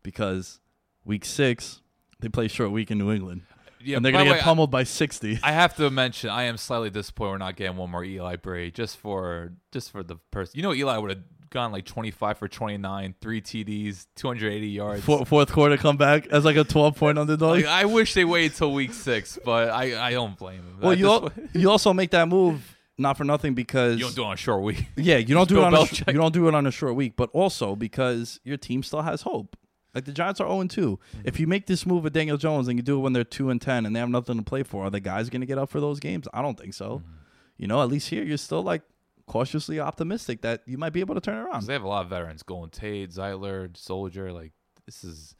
[0.02, 0.60] because
[1.04, 1.80] week 6
[2.20, 3.42] they play short week in New England.
[3.78, 5.40] Yeah, and they're gonna get way, pummeled by 60.
[5.42, 8.70] I have to mention, I am slightly disappointed we're not getting one more Eli Bray
[8.70, 10.54] just for just for the person.
[10.56, 11.22] You know, Eli would have
[11.56, 15.02] gone like 25 for 29, three TDs, 280 yards.
[15.02, 17.56] Four, fourth quarter comeback as like a 12 point underdog.
[17.56, 20.78] Like, I wish they waited till week six, but I, I don't blame him.
[20.82, 24.22] well, you al- you also make that move not for nothing because you don't do
[24.22, 24.86] it on a short week.
[24.96, 26.94] Yeah, you don't do it on a sh- you don't do it on a short
[26.94, 29.56] week, but also because your team still has hope.
[29.94, 30.90] Like the Giants are 0 2.
[30.90, 31.20] Mm-hmm.
[31.24, 33.48] If you make this move with Daniel Jones and you do it when they're 2
[33.48, 35.56] and 10 and they have nothing to play for, are the guys going to get
[35.56, 36.28] up for those games?
[36.34, 36.98] I don't think so.
[36.98, 37.12] Mm-hmm.
[37.56, 38.82] You know, at least here you're still like
[39.26, 41.66] cautiously optimistic that you might be able to turn it around.
[41.66, 44.32] they have a lot of veterans: Golden Tate, Zeitler, Solder.
[44.32, 44.52] Like
[44.84, 45.34] this is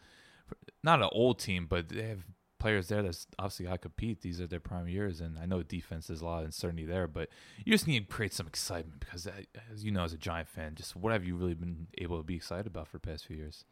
[0.83, 2.25] not an old team, but they have
[2.59, 4.22] players there that's obviously got compete.
[4.22, 7.07] These are their prime years, and I know defense there's a lot of uncertainty there,
[7.07, 7.29] but
[7.64, 9.33] you just need to create some excitement because, uh,
[9.72, 12.25] as you know, as a Giant fan, just what have you really been able to
[12.25, 13.64] be excited about for the past few years?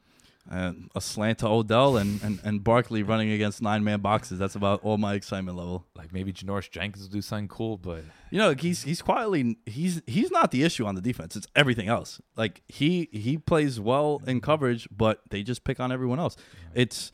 [0.50, 4.38] And a slant to Odell and, and, and Barkley running against nine man boxes.
[4.38, 5.86] That's about all my excitement level.
[5.96, 10.02] Like maybe Janoris Jenkins will do something cool, but You know, he's he's quietly he's
[10.06, 11.34] he's not the issue on the defense.
[11.34, 12.20] It's everything else.
[12.36, 16.36] Like he he plays well in coverage, but they just pick on everyone else.
[16.74, 17.10] It's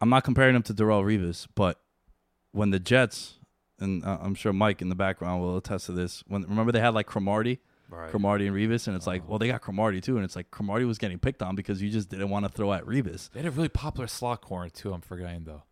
[0.00, 1.80] I'm not comparing him to Darrelle Revis, but
[2.52, 3.38] when the Jets
[3.78, 6.22] and uh, I'm sure Mike in the background will attest to this.
[6.26, 8.10] When remember they had like Cromartie, right.
[8.10, 9.30] Cromartie and Revis, and it's like, oh.
[9.30, 11.90] well, they got Cromartie too, and it's like Cromartie was getting picked on because you
[11.90, 13.30] just didn't want to throw at Revis.
[13.30, 14.92] They had a really popular slot corner too.
[14.92, 15.62] I'm forgetting though.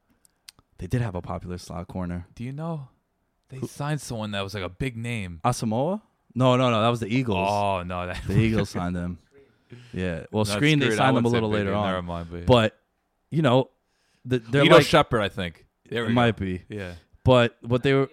[0.78, 2.26] They did have a popular slot corner.
[2.34, 2.88] Do you know
[3.48, 5.40] they signed someone that was like a big name?
[5.44, 6.02] Asomugha?
[6.34, 7.48] No, no, no, that was the Eagles.
[7.50, 9.18] Oh no, that The Eagles signed them.
[9.92, 10.24] Yeah.
[10.30, 11.86] Well, That's Screen they signed them a little later on.
[11.86, 12.78] Never mind, but, But
[13.30, 13.70] you know,
[14.24, 15.66] the, they're Ito like Shepard, I think.
[15.88, 16.14] There we it go.
[16.14, 16.94] might be, Yeah.
[17.24, 18.10] but what they were,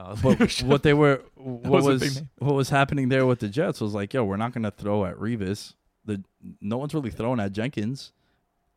[0.00, 3.80] Uh, but what they were, what was was, what was happening there with the Jets
[3.80, 5.74] was like, yo, we're not gonna throw at Revis.
[6.04, 6.22] The
[6.60, 8.12] no one's really throwing at Jenkins,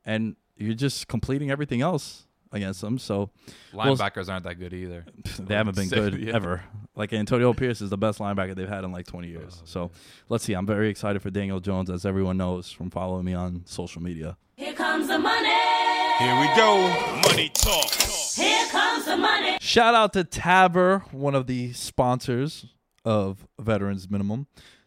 [0.05, 2.99] and you're just completing everything else against them.
[2.99, 3.29] So
[3.73, 5.05] well, linebackers aren't that good either.
[5.39, 6.35] they haven't been good yeah.
[6.35, 6.63] ever.
[6.95, 9.59] Like Antonio Pierce is the best linebacker they've had in like 20 years.
[9.59, 9.91] Oh, so
[10.29, 10.53] let's see.
[10.53, 14.37] I'm very excited for Daniel Jones, as everyone knows from following me on social media.
[14.55, 15.62] Here comes the money.
[16.19, 16.87] Here we go.
[17.27, 17.89] Money talk.
[18.35, 19.57] Here comes the money.
[19.59, 22.67] Shout out to Tavour, one of the sponsors
[23.03, 24.45] of Veterans Minimum.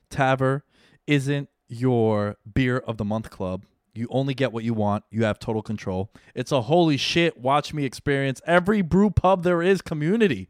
[0.09, 0.63] Tavour
[1.07, 3.65] isn't your beer of the month club.
[3.93, 5.03] You only get what you want.
[5.11, 6.13] You have total control.
[6.35, 8.41] It's a holy shit, watch me experience.
[8.47, 10.49] Every brew pub there is community.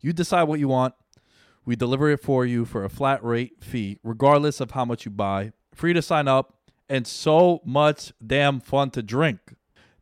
[0.00, 0.94] You decide what you want.
[1.64, 5.10] We deliver it for you for a flat rate fee, regardless of how much you
[5.10, 5.52] buy.
[5.74, 6.54] Free to sign up,
[6.90, 9.38] and so much damn fun to drink.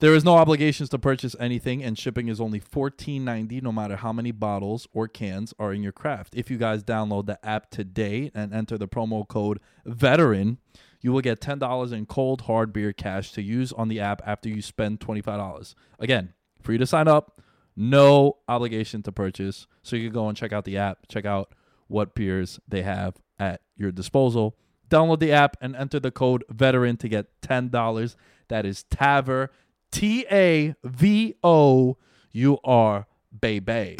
[0.00, 4.12] There is no obligations to purchase anything, and shipping is only $14.90 no matter how
[4.12, 6.34] many bottles or cans are in your craft.
[6.36, 10.58] If you guys download the app today and enter the promo code VETERAN,
[11.00, 14.48] you will get $10 in cold hard beer cash to use on the app after
[14.48, 15.74] you spend $25.
[15.98, 16.32] Again,
[16.62, 17.40] free to sign up,
[17.74, 19.66] no obligation to purchase.
[19.82, 21.54] So you can go and check out the app, check out
[21.88, 24.56] what beers they have at your disposal.
[24.88, 28.14] Download the app and enter the code VETERAN to get $10.
[28.48, 29.48] That is TAVOUR,
[29.90, 31.96] T A V O
[32.32, 33.06] U R,
[33.40, 33.96] baby.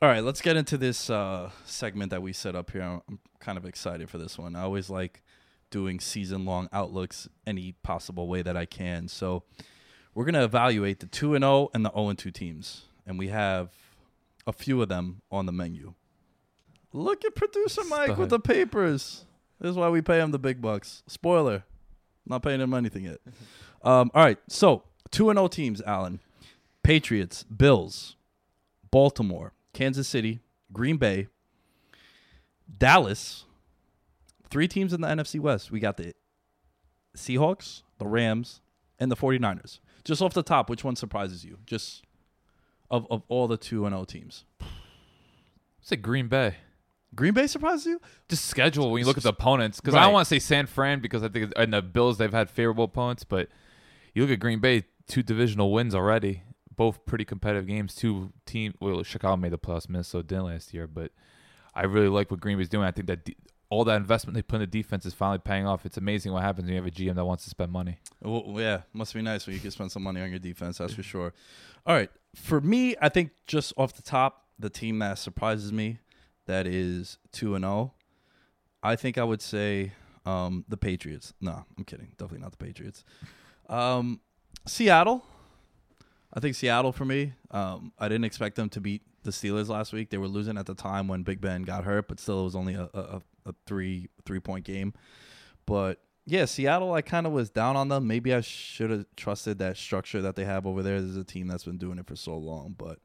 [0.00, 2.82] All right, let's get into this uh, segment that we set up here.
[2.82, 4.54] I'm kind of excited for this one.
[4.54, 5.24] I always like
[5.70, 9.08] doing season long outlooks any possible way that I can.
[9.08, 9.42] So
[10.14, 12.84] we're going to evaluate the 2 and 0 and the 0 and 2 teams.
[13.06, 13.70] And we have
[14.46, 15.94] a few of them on the menu.
[16.92, 19.24] Look at producer Mike with the papers.
[19.60, 21.02] This is why we pay him the big bucks.
[21.06, 21.64] Spoiler,
[22.26, 23.20] not paying him anything yet.
[23.80, 26.18] Um, all right, so 2 and 0 teams, Alan.
[26.82, 28.16] Patriots, Bills,
[28.90, 30.40] Baltimore, Kansas City,
[30.72, 31.28] Green Bay,
[32.76, 33.44] Dallas.
[34.50, 35.70] Three teams in the NFC West.
[35.70, 36.14] We got the
[37.16, 38.60] Seahawks, the Rams,
[38.98, 39.78] and the 49ers.
[40.02, 41.58] Just off the top, which one surprises you?
[41.66, 42.02] Just
[42.90, 44.44] of, of all the 2 and 0 teams.
[44.60, 46.56] It's Say Green Bay.
[47.14, 48.00] Green Bay surprises you?
[48.28, 50.66] Just schedule when you look at the opponents because I don't want to say San
[50.66, 53.48] Fran because I think in the Bills they've had favorable opponents, but
[54.14, 56.42] you look at Green Bay, two divisional wins already,
[56.76, 57.94] both pretty competitive games.
[57.94, 61.12] Two team, well, Chicago made the playoffs, Minnesota didn't last year, but
[61.74, 62.84] I really like what Green Bay's doing.
[62.84, 63.36] I think that de-
[63.70, 65.84] all that investment they put in the defense is finally paying off.
[65.84, 67.98] It's amazing what happens when you have a GM that wants to spend money.
[68.22, 70.78] Well, yeah, must be nice when you can spend some money on your defense.
[70.78, 71.34] That's for sure.
[71.86, 75.98] All right, for me, I think just off the top, the team that surprises me,
[76.48, 77.94] that is two and zero.
[78.82, 79.92] I think I would say
[80.26, 81.32] um, the Patriots.
[81.40, 82.08] No, I'm kidding.
[82.18, 83.04] Definitely not the Patriots.
[83.68, 84.20] Um,
[84.66, 85.24] Seattle.
[86.32, 87.32] I think Seattle for me.
[87.50, 90.10] Um, I didn't expect them to beat the Steelers last week.
[90.10, 92.56] They were losing at the time when Big Ben got hurt, but still it was
[92.56, 94.92] only a, a, a three three point game.
[95.66, 98.06] But yeah, Seattle, I kind of was down on them.
[98.06, 101.00] Maybe I should have trusted that structure that they have over there.
[101.00, 102.74] There's a team that's been doing it for so long.
[102.76, 102.98] But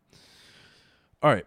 [1.22, 1.46] all right,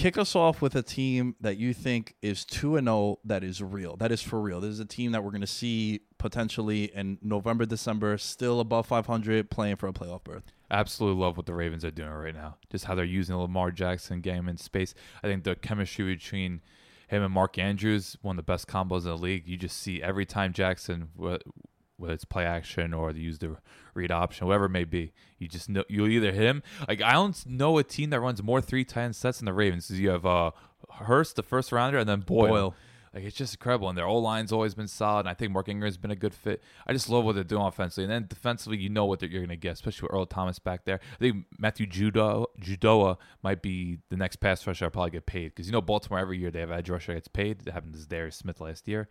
[0.00, 3.62] kick us off with a team that you think is 2 and 0 that is
[3.62, 3.96] real.
[3.96, 4.60] That is for real.
[4.60, 8.86] This is a team that we're going to see potentially in November, December, still above
[8.86, 10.44] 500, playing for a playoff berth.
[10.70, 12.56] absolutely love what the Ravens are doing right now.
[12.70, 14.94] Just how they're using Lamar Jackson, him in space.
[15.22, 16.62] I think the chemistry between
[17.08, 19.46] him and Mark Andrews, one of the best combos in the league.
[19.46, 21.10] You just see every time Jackson,
[22.00, 23.56] whether it's play action or they use the
[23.94, 26.62] read option, whatever it may be, you just know you'll either hit him.
[26.88, 29.52] Like I don't know a team that runs more three tight end sets than the
[29.52, 29.90] Ravens.
[29.90, 30.50] you have uh,
[30.94, 32.48] Hurst, the first rounder, and then Boyle.
[32.48, 32.74] Boyle.
[33.12, 35.20] Like it's just incredible, and their O line's always been solid.
[35.20, 36.62] And I think Mark Ingram's been a good fit.
[36.86, 39.48] I just love what they're doing offensively, and then defensively, you know what you're going
[39.48, 41.00] to get, especially with Earl Thomas back there.
[41.14, 44.84] I think Matthew Judo, Judoa might be the next pass rusher.
[44.84, 47.26] I'll probably get paid because you know Baltimore every year they have edge rusher gets
[47.26, 47.66] paid.
[47.66, 49.08] It happened to Darius Smith last year.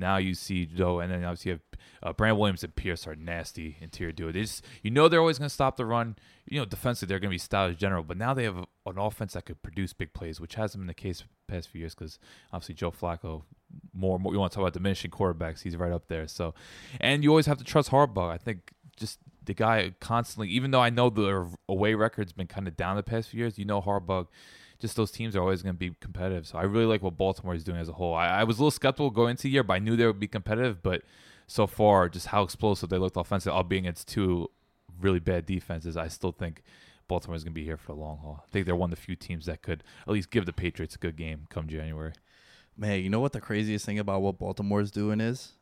[0.00, 3.14] Now you see Judo, and then obviously you have uh, Brandon Williams and Pierce are
[3.14, 4.32] nasty interior duo.
[4.32, 6.16] They just you know they're always going to stop the run.
[6.46, 9.34] You know defensively they're going to be as general, but now they have an offense
[9.34, 12.18] that could produce big plays, which hasn't been the case the past few years because
[12.52, 13.42] obviously Joe Flacco
[13.92, 16.54] more, more you want to talk about diminishing quarterbacks he's right up there so
[17.00, 20.80] and you always have to trust Harbaugh I think just the guy constantly even though
[20.80, 23.80] I know the away record's been kind of down the past few years you know
[23.80, 24.26] Harbaugh
[24.80, 26.46] just those teams are always going to be competitive.
[26.46, 28.14] So I really like what Baltimore is doing as a whole.
[28.14, 30.20] I, I was a little skeptical going into the year but I knew they would
[30.20, 30.82] be competitive.
[30.82, 31.02] But
[31.46, 34.48] so far just how explosive they looked offensively albeit against two
[35.00, 36.62] really bad defenses I still think
[37.08, 38.44] Baltimore is going to be here for the long haul.
[38.46, 40.94] I think they're one of the few teams that could at least give the Patriots
[40.94, 42.12] a good game come January.
[42.76, 45.54] Man, you know what the craziest thing about what Baltimore is doing is?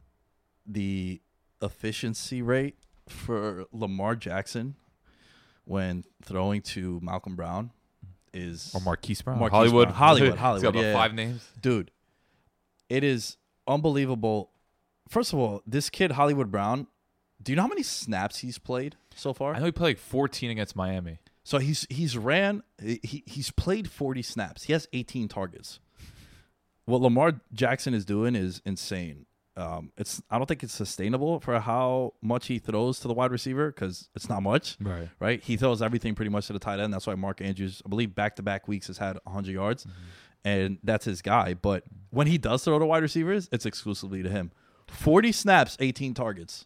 [0.66, 1.22] The
[1.62, 2.76] efficiency rate
[3.08, 4.74] for Lamar Jackson
[5.64, 7.70] when throwing to Malcolm Brown
[8.32, 9.38] is Or Marquise Brown.
[9.38, 9.88] Marquise Hollywood.
[9.88, 9.96] Brown.
[9.98, 10.92] Hollywood, He's got about yeah.
[10.92, 11.48] five names.
[11.60, 11.90] dude.
[12.88, 13.36] It is
[13.66, 14.50] unbelievable.
[15.08, 16.86] First of all, this kid Hollywood Brown.
[17.42, 19.54] Do you know how many snaps he's played so far?
[19.54, 21.18] I know he played like 14 against Miami.
[21.44, 24.64] So he's he's ran he he's played 40 snaps.
[24.64, 25.80] He has 18 targets.
[26.84, 29.26] What Lamar Jackson is doing is insane.
[29.58, 33.32] Um, it's I don't think it's sustainable for how much he throws to the wide
[33.32, 35.08] receiver because it's not much, Right.
[35.18, 35.42] right?
[35.42, 36.94] He throws everything pretty much to the tight end.
[36.94, 39.84] That's why Mark Andrews, I believe, back to back weeks has had 100 yards,
[40.44, 41.54] and that's his guy.
[41.54, 44.52] But when he does throw to wide receivers, it's exclusively to him.
[44.86, 46.64] 40 snaps, 18 targets.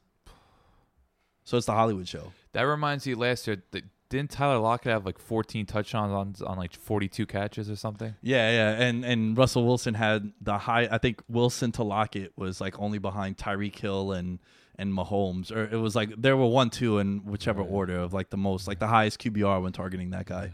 [1.44, 2.32] So it's the Hollywood show.
[2.52, 3.62] That reminds you last year.
[3.72, 8.14] That, didn't Tyler Lockett have like 14 touchdowns on on like 42 catches or something?
[8.20, 10.86] Yeah, yeah, and and Russell Wilson had the high.
[10.90, 14.38] I think Wilson to Lockett was like only behind Tyreek Hill and
[14.76, 18.30] and Mahomes, or it was like there were one, two in whichever order of like
[18.30, 20.52] the most, like the highest QBR when targeting that guy.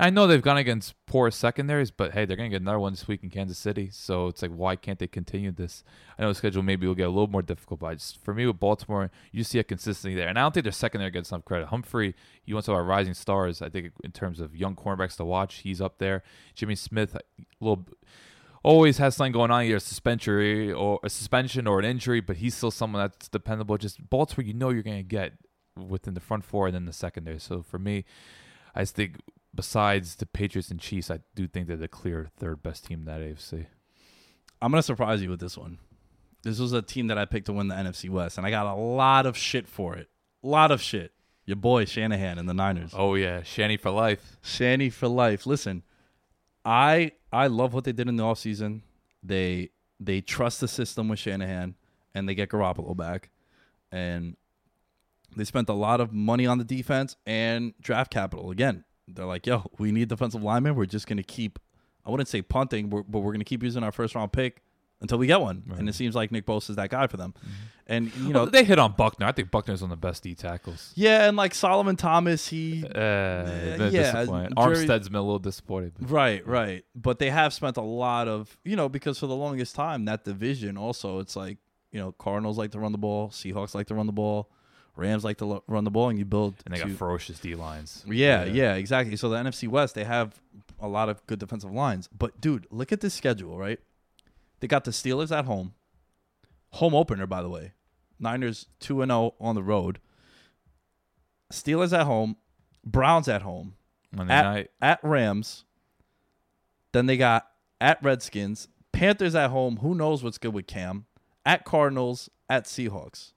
[0.00, 3.06] I know they've gone against poor secondaries, but hey, they're gonna get another one this
[3.06, 3.90] week in Kansas City.
[3.92, 5.84] So it's like, why can't they continue this?
[6.18, 8.46] I know the schedule maybe will get a little more difficult, but just, for me
[8.46, 11.44] with Baltimore, you see a consistency there, and I don't think their secondary gets enough
[11.44, 11.68] credit.
[11.68, 12.14] Humphrey,
[12.46, 13.60] you want to talk about rising stars?
[13.60, 16.22] I think in terms of young cornerbacks to watch, he's up there.
[16.54, 17.20] Jimmy Smith, a
[17.60, 17.86] little.
[18.62, 22.36] Always has something going on, either a suspension or a suspension or an injury, but
[22.36, 23.78] he's still someone that's dependable.
[23.78, 25.32] Just Baltimore, you know you're going to get
[25.76, 27.38] within the front four and then the secondary.
[27.38, 28.04] So for me,
[28.74, 29.16] I just think
[29.54, 33.04] besides the Patriots and Chiefs, I do think they're the clear third best team in
[33.06, 33.66] that AFC.
[34.62, 35.78] I'm gonna surprise you with this one.
[36.42, 38.66] This was a team that I picked to win the NFC West, and I got
[38.66, 40.08] a lot of shit for it.
[40.42, 41.12] A lot of shit.
[41.44, 42.92] Your boy Shanahan and the Niners.
[42.94, 44.38] Oh yeah, Shanny for life.
[44.42, 45.46] Shanny for life.
[45.46, 45.82] Listen,
[46.64, 48.82] I I love what they did in the offseason.
[49.22, 51.74] They they trust the system with Shanahan
[52.14, 53.30] and they get Garoppolo back.
[53.92, 54.36] And
[55.36, 58.50] they spent a lot of money on the defense and draft capital.
[58.50, 60.74] Again, they're like, yo, we need defensive linemen.
[60.74, 61.58] We're just gonna keep
[62.04, 64.62] I wouldn't say punting, but but we're gonna keep using our first round pick
[65.02, 65.62] until we get one.
[65.78, 67.32] And it seems like Nick Bosa is that guy for them.
[67.86, 69.26] And you know, know, they hit on Buckner.
[69.26, 70.92] I think Buckner's one of the best D tackles.
[70.94, 72.88] yeah, and like Solomon Thomas, he Uh,
[73.78, 74.12] been yeah,
[74.56, 75.94] Armstead's been a little disappointed.
[75.98, 76.84] but- Right, right.
[76.94, 80.24] But they have spent a lot of, you know, because for the longest time, that
[80.24, 81.58] division also, it's like,
[81.90, 84.50] you know, Cardinals like to run the ball, Seahawks like to run the ball,
[85.00, 86.54] Rams like to lo- run the ball, and you build.
[86.64, 88.04] And they got ferocious D lines.
[88.06, 89.16] yeah, yeah, exactly.
[89.16, 90.40] So the NFC West, they have
[90.78, 92.08] a lot of good defensive lines.
[92.16, 93.80] But dude, look at this schedule, right?
[94.60, 95.74] They got the Steelers at home,
[96.72, 97.72] home opener, by the way.
[98.18, 99.98] Niners two and zero on the road.
[101.52, 102.36] Steelers at home,
[102.84, 103.74] Browns at home,
[104.12, 104.70] Monday at, night.
[104.80, 105.64] at Rams.
[106.92, 107.48] Then they got
[107.80, 109.78] at Redskins, Panthers at home.
[109.78, 111.06] Who knows what's good with Cam?
[111.46, 113.32] At Cardinals, at Seahawks.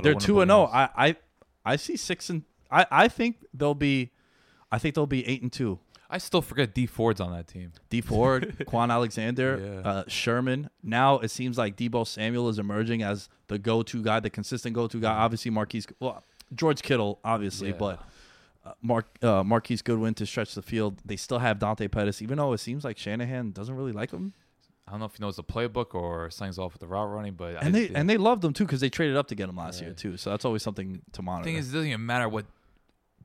[0.00, 0.64] They're two and zero.
[0.72, 1.16] I, I
[1.64, 4.10] I see six and I I think they'll be,
[4.70, 5.78] I think they'll be eight and two.
[6.08, 7.72] I still forget Dee Ford's on that team.
[7.88, 9.88] Dee Ford, Kwon Alexander, Yeah.
[9.90, 10.68] uh, Sherman.
[10.82, 15.00] Now it seems like Deebo Samuel is emerging as the go-to guy, the consistent go-to
[15.00, 15.10] guy.
[15.12, 15.86] Obviously, Marquise.
[16.00, 16.22] Well,
[16.54, 17.76] George Kittle, obviously, Yeah.
[17.78, 18.02] but
[18.64, 21.00] uh, Mark uh, Marquise Goodwin to stretch the field.
[21.04, 24.34] They still have Dante Pettis, even though it seems like Shanahan doesn't really like him.
[24.92, 27.32] I don't know if he knows the playbook or signs off with the route running,
[27.32, 29.48] but And I, they and they loved him too because they traded up to get
[29.48, 30.18] him last year too.
[30.18, 31.44] So that's always something to monitor.
[31.44, 32.44] The thing is, it doesn't even matter what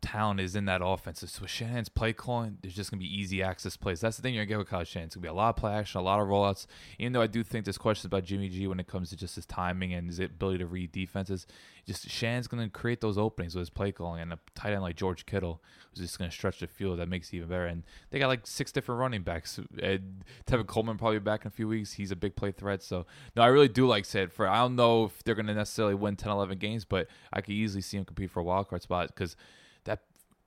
[0.01, 1.19] talent is in that offense.
[1.19, 3.99] So with Shanahan's play calling, there's just gonna be easy access plays.
[3.99, 5.07] That's the thing you're gonna get with Kyle Shanahan.
[5.07, 6.67] It's gonna be a lot of play action, a lot of rollouts.
[6.99, 9.35] Even though I do think there's questions about Jimmy G when it comes to just
[9.35, 11.47] his timing and his ability to read defenses.
[11.85, 14.95] Just Shanahan's gonna create those openings with his play calling, and a tight end like
[14.95, 15.61] George Kittle
[15.97, 16.99] who's just gonna stretch the field.
[16.99, 17.65] That makes it even better.
[17.65, 19.59] And they got like six different running backs.
[19.81, 21.93] And Tevin Coleman probably back in a few weeks.
[21.93, 22.83] He's a big play threat.
[22.83, 23.05] So
[23.35, 26.15] no, I really do like said For I don't know if they're gonna necessarily win
[26.15, 29.07] 10, 11 games, but I could easily see him compete for a wild card spot
[29.07, 29.35] because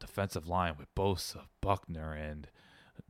[0.01, 2.49] defensive line with Bosa, Buckner, and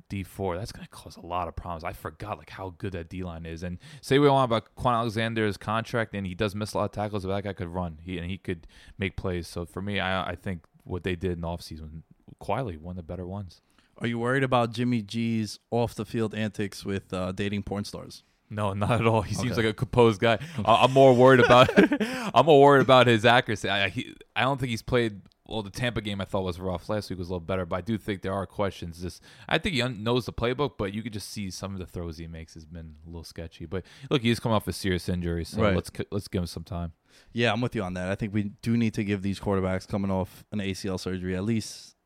[0.09, 1.85] Dee Ford, that's gonna cause a lot of problems.
[1.85, 3.63] I forgot like how good that D line is.
[3.63, 6.91] And say we want about Kwon Alexander's contract, and he does miss a lot of
[6.93, 7.99] tackles, but that guy could run.
[8.03, 8.67] He and he could
[8.99, 9.47] make plays.
[9.47, 12.03] So for me, I I think what they did in the offseason,
[12.41, 13.61] quietly one of the better ones.
[13.99, 18.25] Are you worried about Jimmy G's off the field antics with uh, dating porn stars?
[18.49, 19.23] No, not at all.
[19.23, 19.63] He seems Okay.
[19.67, 20.39] like a composed guy.
[20.65, 21.71] I'm more worried about
[22.35, 23.69] I'm more worried about his accuracy.
[23.69, 25.21] I he, I don't think he's played.
[25.51, 26.89] Well, the Tampa game I thought was rough.
[26.89, 29.03] Last week was a little better, but I do think there are questions.
[29.03, 31.79] Just I think he un- knows the playbook, but you could just see some of
[31.81, 33.67] the throws he makes has been a little sketchy.
[33.67, 35.75] But look, he's come off a serious injury, so Right.
[35.75, 36.93] let's let's give him some time.
[37.33, 38.09] Yeah, I'm with you on that.
[38.11, 41.45] I think we do need to give these quarterbacks coming off an ACL surgery at
[41.45, 41.97] least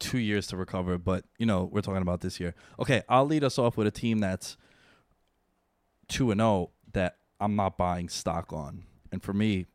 [0.00, 0.98] two years to recover.
[0.98, 2.54] But you know, we're talking about this year.
[2.80, 4.56] Okay, I'll lead us off with a team that's
[6.08, 9.66] two and zero that I'm not buying stock on, and for me,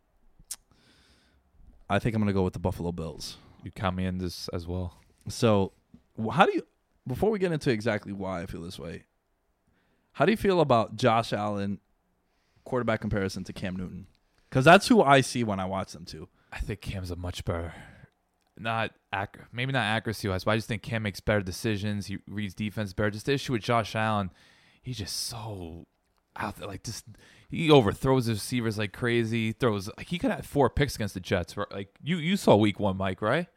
[1.89, 3.37] I think I'm gonna go with the Buffalo Bills.
[3.63, 4.99] You count me in this as well.
[5.29, 5.73] So,
[6.31, 6.63] how do you?
[7.05, 9.05] Before we get into exactly why I feel this way,
[10.13, 11.79] how do you feel about Josh Allen
[12.65, 14.07] quarterback comparison to Cam Newton?
[14.49, 16.27] Because that's who I see when I watch them too.
[16.51, 17.73] I think Cam's a much better,
[18.57, 22.07] not ac- maybe not accuracy wise, but I just think Cam makes better decisions.
[22.07, 23.11] He reads defense better.
[23.11, 24.31] Just the issue with Josh Allen,
[24.81, 25.85] he's just so
[26.37, 26.67] out there.
[26.67, 27.05] Like just
[27.49, 29.47] he overthrows his receivers like crazy.
[29.47, 31.55] He throws like he could have four picks against the Jets.
[31.57, 31.71] right?
[31.71, 33.47] Like you you saw week one, Mike, right?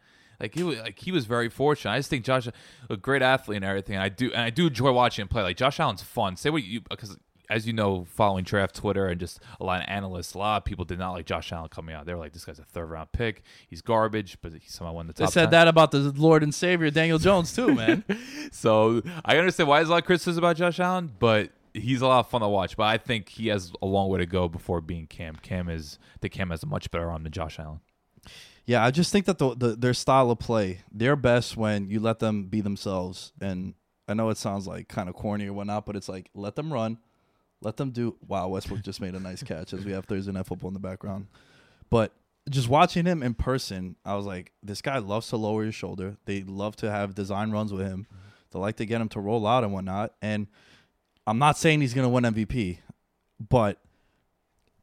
[0.41, 1.93] Like he was like he was very fortunate.
[1.93, 2.49] I just think Josh
[2.89, 3.97] a great athlete and everything.
[3.97, 5.43] And I do and I do enjoy watching him play.
[5.43, 6.37] Like Josh Allen's fun.
[6.37, 7.17] Say what you because
[7.51, 10.65] as you know, following draft Twitter and just a lot of analysts, a lot of
[10.65, 12.07] people did not like Josh Allen coming out.
[12.07, 13.43] They were like, "This guy's a third round pick.
[13.69, 15.33] He's garbage," but he somehow won the They top.
[15.33, 15.51] said 10.
[15.51, 18.05] that about the Lord and Savior Daniel Jones too, man.
[18.53, 22.07] So I understand why there's a lot of criticism about Josh Allen, but he's a
[22.07, 22.77] lot of fun to watch.
[22.77, 25.37] But I think he has a long way to go before being Cam.
[25.37, 27.81] Cam is the Cam has a much better arm than Josh Allen.
[28.67, 32.01] yeah, I just think that the, the their style of play, they're best when you
[32.01, 33.33] let them be themselves.
[33.41, 33.75] And
[34.09, 36.73] I know it sounds like kind of corny or whatnot, but it's like let them
[36.73, 36.99] run,
[37.61, 38.17] let them do.
[38.27, 40.81] Wow, Westbrook just made a nice catch as we have Thursday night football in the
[40.81, 41.27] background.
[41.91, 42.13] But
[42.49, 46.17] just watching him in person, I was like, this guy loves to lower his shoulder.
[46.25, 48.07] They love to have design runs with him.
[48.51, 50.15] They like to get him to roll out and whatnot.
[50.23, 50.49] And
[51.31, 52.79] I'm not saying he's going to win MVP,
[53.49, 53.79] but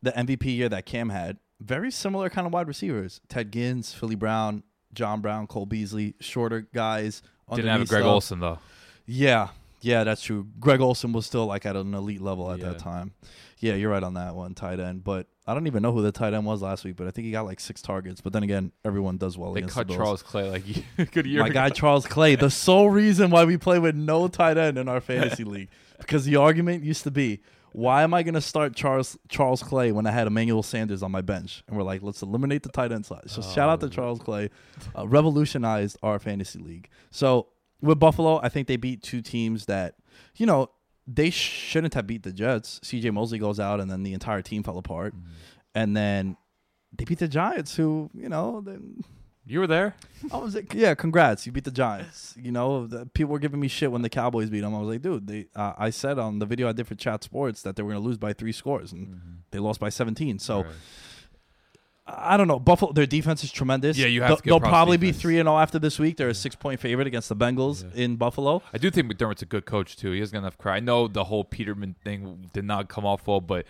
[0.01, 3.19] the MVP year that Cam had, very similar kind of wide receivers.
[3.27, 7.21] Ted Ginn, Philly Brown, John Brown, Cole Beasley, shorter guys.
[7.53, 8.13] Didn't have Greg stuff.
[8.13, 8.59] Olsen though.
[9.05, 9.49] Yeah,
[9.81, 10.47] yeah, that's true.
[10.59, 12.69] Greg Olsen was still like at an elite level at Yeah.
[12.69, 13.13] that time.
[13.59, 15.03] Yeah, you're right on that one, tight end.
[15.03, 17.25] But I don't even know who the tight end was last week, but I think
[17.25, 18.21] he got like six targets.
[18.21, 19.95] But then again, everyone does well They against cut the.
[19.95, 20.63] Charles Clay like
[20.99, 21.39] a good year.
[21.41, 21.53] My ago.
[21.53, 25.01] guy Charles Clay, the sole reason why we play with no tight end in our
[25.01, 25.69] fantasy league,
[25.99, 27.39] because the argument used to be,
[27.71, 31.11] why am I going to start Charles Charles Clay when I had Emmanuel Sanders on
[31.11, 31.63] my bench?
[31.67, 33.29] And we're like, let's eliminate the tight end slot.
[33.29, 34.49] So shout out to Charles Clay,
[34.95, 36.89] uh, revolutionized our fantasy league.
[37.09, 37.47] So
[37.81, 39.95] with Buffalo, I think they beat two teams that,
[40.35, 40.71] you know,
[41.05, 42.79] they shouldn't have beat the Jets.
[42.83, 45.13] CJ Mosley goes out, and then the entire team fell apart.
[45.73, 46.35] And then
[46.97, 48.61] they beat the Giants, who you know.
[48.61, 49.03] Then
[49.45, 49.95] You were there.
[50.33, 52.35] I was like, yeah, congrats, you beat the Giants.
[52.37, 54.75] You know, the, people were giving me shit when the Cowboys beat them.
[54.75, 55.47] I was like, dude, they.
[55.55, 58.01] Uh, I said on the video I did for Chat Sports that they were going
[58.01, 59.21] to lose by three scores, and
[59.51, 60.39] they lost by 17.
[60.39, 60.63] So.
[60.63, 60.73] Right.
[62.09, 62.57] I don't know.
[62.59, 63.97] Buffalo, their defense is tremendous.
[63.97, 66.15] Yeah, you have They'll, to they'll probably be three and zero after this week.
[66.17, 68.03] They're a six point favorite against the Bengals Yeah.
[68.03, 68.61] in Buffalo.
[68.73, 70.11] I do think McDermott's a good coach too.
[70.11, 70.77] He has got enough credit.
[70.77, 73.65] I know the whole Peterman thing did not come off well, but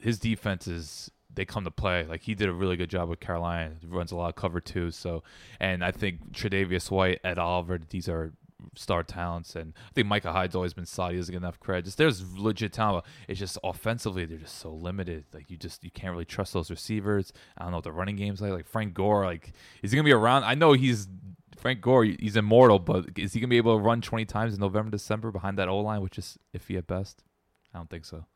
[0.00, 2.04] his defense is they come to play.
[2.06, 3.72] Like he did a really good job with Carolina.
[3.80, 4.90] He runs a lot of cover too.
[4.90, 5.22] So,
[5.58, 8.32] and I think Tre'Davious White, Ed Oliver, these are
[8.76, 9.56] star talents.
[9.56, 11.12] And I think Micah Hyde's always been solid.
[11.12, 11.86] He doesn't get enough credit.
[11.86, 13.04] Just there's legit talent.
[13.28, 15.24] It's just offensively they're just so limited.
[15.32, 17.32] Like you just you can't really trust those receivers.
[17.58, 18.52] I don't know what the running game's like.
[18.52, 19.52] Like Frank Gore, like
[19.82, 20.44] is he gonna be around?
[20.44, 21.08] I know he's
[21.56, 24.60] Frank Gore, he's immortal, but is he gonna be able to run 20 times in
[24.60, 27.22] November, December behind that O line, which is iffy at best?
[27.74, 28.26] I don't think so.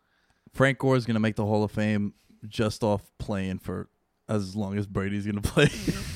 [0.53, 2.15] Frank Gore is going to make the Hall of Fame
[2.49, 3.89] just off playing for
[4.29, 5.67] as long as Brady's going to play.
[5.67, 6.16] Mm-hmm.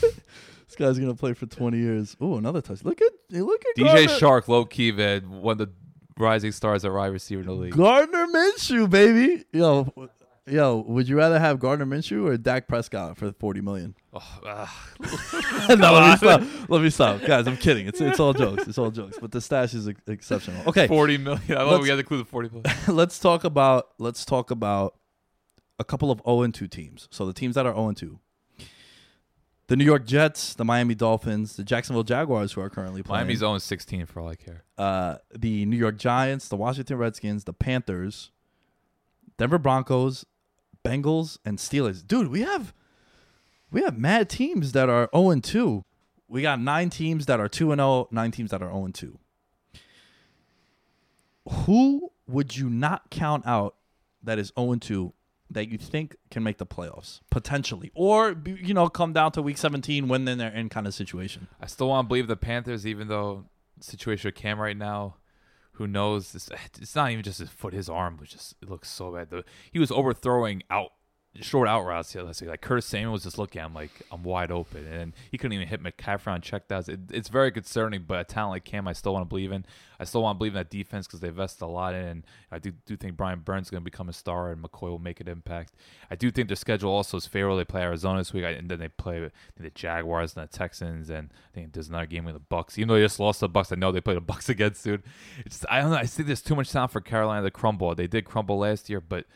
[0.81, 2.17] Guy's going to play for 20 years.
[2.21, 2.85] Oh, another touch.
[2.85, 5.71] Look at look at DJ Gardner, Shark, low key, man, one of the
[6.19, 7.77] rising stars at wide receiver in the league.
[7.77, 9.45] Gardner Minshew, baby.
[9.53, 9.93] Yo,
[10.47, 13.95] yo, would you rather have Gardner Minshew or Dak Prescott for 40 million?
[14.13, 14.89] Oh, ah.
[15.69, 16.69] no, let me stop.
[16.69, 17.47] Let me stop, guys.
[17.47, 17.87] I'm kidding.
[17.87, 18.67] It's it's all jokes.
[18.67, 19.19] It's all jokes.
[19.21, 20.63] But the stash is ex- exceptional.
[20.67, 21.57] Okay, 40 million.
[21.57, 22.77] I love we had to include the 40 million.
[22.89, 24.97] let's talk about let's talk about
[25.79, 27.09] a couple of 0 and 2 teams.
[27.11, 28.19] So the teams that are 0 and 2.
[29.71, 33.27] The New York Jets, the Miami Dolphins, the Jacksonville Jaguars who are currently playing.
[33.27, 34.65] Miami's 0 16 for all I care.
[34.77, 38.33] uh, the New York Giants, the Washington Redskins, the Panthers,
[39.39, 40.27] Denver Broncos,
[40.85, 42.05] Bengals, and Steelers.
[42.05, 42.75] Dude, we have
[43.71, 45.85] we have mad teams that are 0 and 2.
[46.27, 48.95] We got nine teams that are 2 and 0, nine teams that are 0 and
[48.95, 49.21] 2.
[51.49, 53.77] Who would you not count out
[54.21, 55.13] that is 0 and 2
[55.51, 59.59] that you think can make the playoffs potentially, or you know come down to week
[59.59, 61.49] 17 when then they're in kind of situation?
[61.61, 63.47] I still want to believe the Panthers, even though
[63.81, 65.17] situation with Cam right now,
[65.73, 66.35] who knows?
[66.35, 69.29] It's, not even just his foot; his arm was just it looks so bad.
[69.73, 70.93] He was overthrowing out
[71.37, 72.47] short out routes the other day.
[72.47, 75.53] Like Curtis Samuel was just looking at him like I'm wide open, and he couldn't
[75.53, 76.89] even hit McCaffrey on checkdowns.
[76.89, 78.05] It, it's very concerning.
[78.07, 79.65] But a talent like Cam, I still want to believe in.
[80.01, 82.01] I still want to believe in that defense because they invested a lot in.
[82.05, 84.91] And I do do think Brian Burns is going to become a star, and McCoy
[84.91, 85.75] will make an impact.
[86.11, 87.57] I do think their schedule also is favorable.
[87.57, 91.31] They play Arizona this week, and then they play the Jaguars and the Texans, and
[91.33, 92.77] I think there's another game with the Bucs.
[92.77, 95.05] Even though they just lost the Bucs, I know they play the Bucs again soon.
[95.47, 95.97] It's just, I don't know.
[95.97, 97.95] I see there's too much talent for Carolina to crumble.
[97.95, 99.27] They did crumble last year, but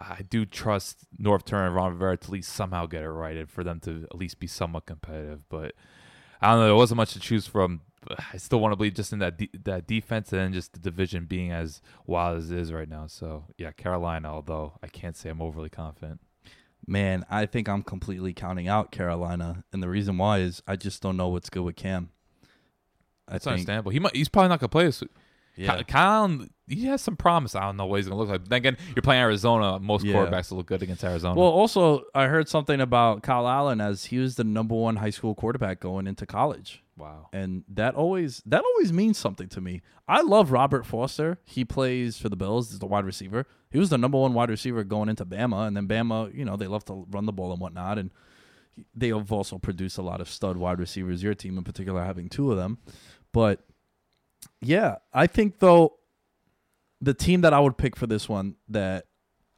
[0.00, 3.36] I do trust Norv Turner and Ron Rivera to at least somehow get it right,
[3.36, 5.48] and for them to at least be somewhat competitive.
[5.48, 5.74] But
[6.40, 6.66] I don't know.
[6.66, 7.82] There wasn't much to choose from.
[8.32, 10.78] I still want to believe just in that de- that defense, and then just the
[10.78, 13.06] division being as wild as it is right now.
[13.06, 14.32] So yeah, Carolina.
[14.32, 16.20] Although I can't say I'm overly confident.
[16.86, 21.02] Man, I think I'm completely counting out Carolina, and the reason why is I just
[21.02, 22.08] don't know what's good with Cam.
[23.28, 23.90] I That's think, understandable.
[23.92, 25.02] He might, he's probably not gonna play this.
[25.60, 25.82] Yeah.
[25.82, 27.54] Kyle, he has some promise.
[27.54, 28.48] I don't know what he's gonna look like.
[28.48, 29.78] Then again, you're playing Arizona.
[29.78, 30.14] Most Yeah.
[30.14, 31.38] quarterbacks will look good against Arizona.
[31.38, 35.10] Well, also I heard something about Kyle Allen as he was the number one high
[35.10, 37.28] school quarterback going into college, wow.
[37.32, 39.82] and that always that always means something to me.
[40.08, 41.38] I love Robert Foster.
[41.44, 43.46] He plays for the Bills as the wide receiver.
[43.70, 46.56] He was the number one wide receiver going into Bama, and then Bama, you know,
[46.56, 48.10] they love to run the ball and whatnot, and
[48.94, 51.22] they have also produced a lot of stud wide receivers.
[51.22, 52.78] Your team in particular having two of them,
[53.32, 53.64] but
[54.60, 55.96] yeah, I think though
[57.00, 59.06] the team that I would pick for this one that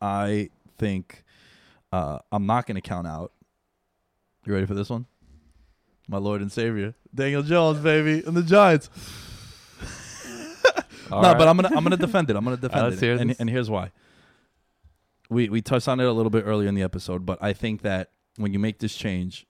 [0.00, 1.24] I think
[1.92, 3.32] uh, I'm not going to count out.
[4.44, 5.06] You ready for this one?
[6.08, 8.90] My Lord and Savior, Daniel Jones, baby, and the Giants.
[11.10, 12.34] no, but I'm gonna I'm gonna defend it.
[12.34, 13.92] I'm gonna defend let's it, hear and, and here's why.
[15.30, 17.82] We we touched on it a little bit earlier in the episode, but I think
[17.82, 19.46] that when you make this change,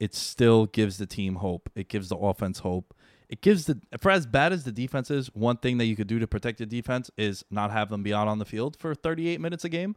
[0.00, 1.70] it still gives the team hope.
[1.74, 2.94] It gives the offense hope.
[3.34, 6.06] It gives the for as bad as the defense is, one thing that you could
[6.06, 8.94] do to protect your defense is not have them be out on the field for
[8.94, 9.96] 38 minutes a game,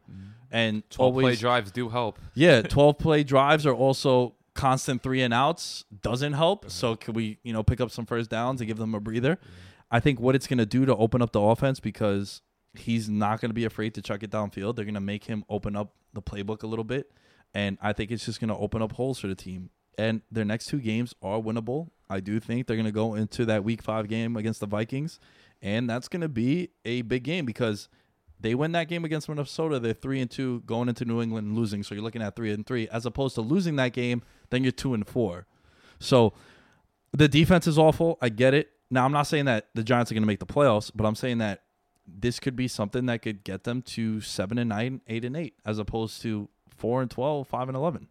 [0.50, 0.88] and Mm-hmm.
[0.90, 2.18] Twelve play drives do help.
[2.34, 6.68] yeah, 12 play drives are also constant three and outs doesn't help.
[6.68, 9.38] So can we, you know, pick up some first downs and give them a breather?
[9.90, 12.42] I think what it's going to do to open up the offense because
[12.74, 14.74] he's not going to be afraid to chuck it downfield.
[14.74, 17.12] They're going to make him open up the playbook a little bit,
[17.54, 19.70] and I think it's just going to open up holes for the team.
[19.98, 21.88] And their next two games are winnable.
[22.08, 25.18] I do think they're going to go into that Week Five game against the Vikings,
[25.60, 27.88] and that's going to be a big game because
[28.40, 29.78] they win that game against Minnesota.
[29.80, 31.82] They're three and two going into New England and losing.
[31.82, 34.72] So you're looking at three and three, as opposed to losing that game, then you're
[34.72, 35.46] two and four.
[35.98, 36.32] So
[37.12, 38.16] the defense is awful.
[38.22, 38.70] I get it.
[38.90, 41.16] Now I'm not saying that the Giants are going to make the playoffs, but I'm
[41.16, 41.62] saying that
[42.06, 45.54] this could be something that could get them to seven and nine, eight and eight,
[45.66, 48.08] as opposed to four and 12, five and eleven.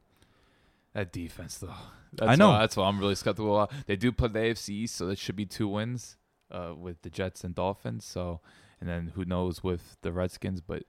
[0.97, 1.73] That defense, though.
[2.13, 2.49] That's I know.
[2.49, 3.55] Why, that's why I'm really skeptical.
[3.55, 3.71] about.
[3.85, 6.17] They do play the AFC East, so that should be two wins
[6.51, 8.03] uh, with the Jets and Dolphins.
[8.03, 8.41] So,
[8.81, 10.59] and then who knows with the Redskins?
[10.59, 10.85] But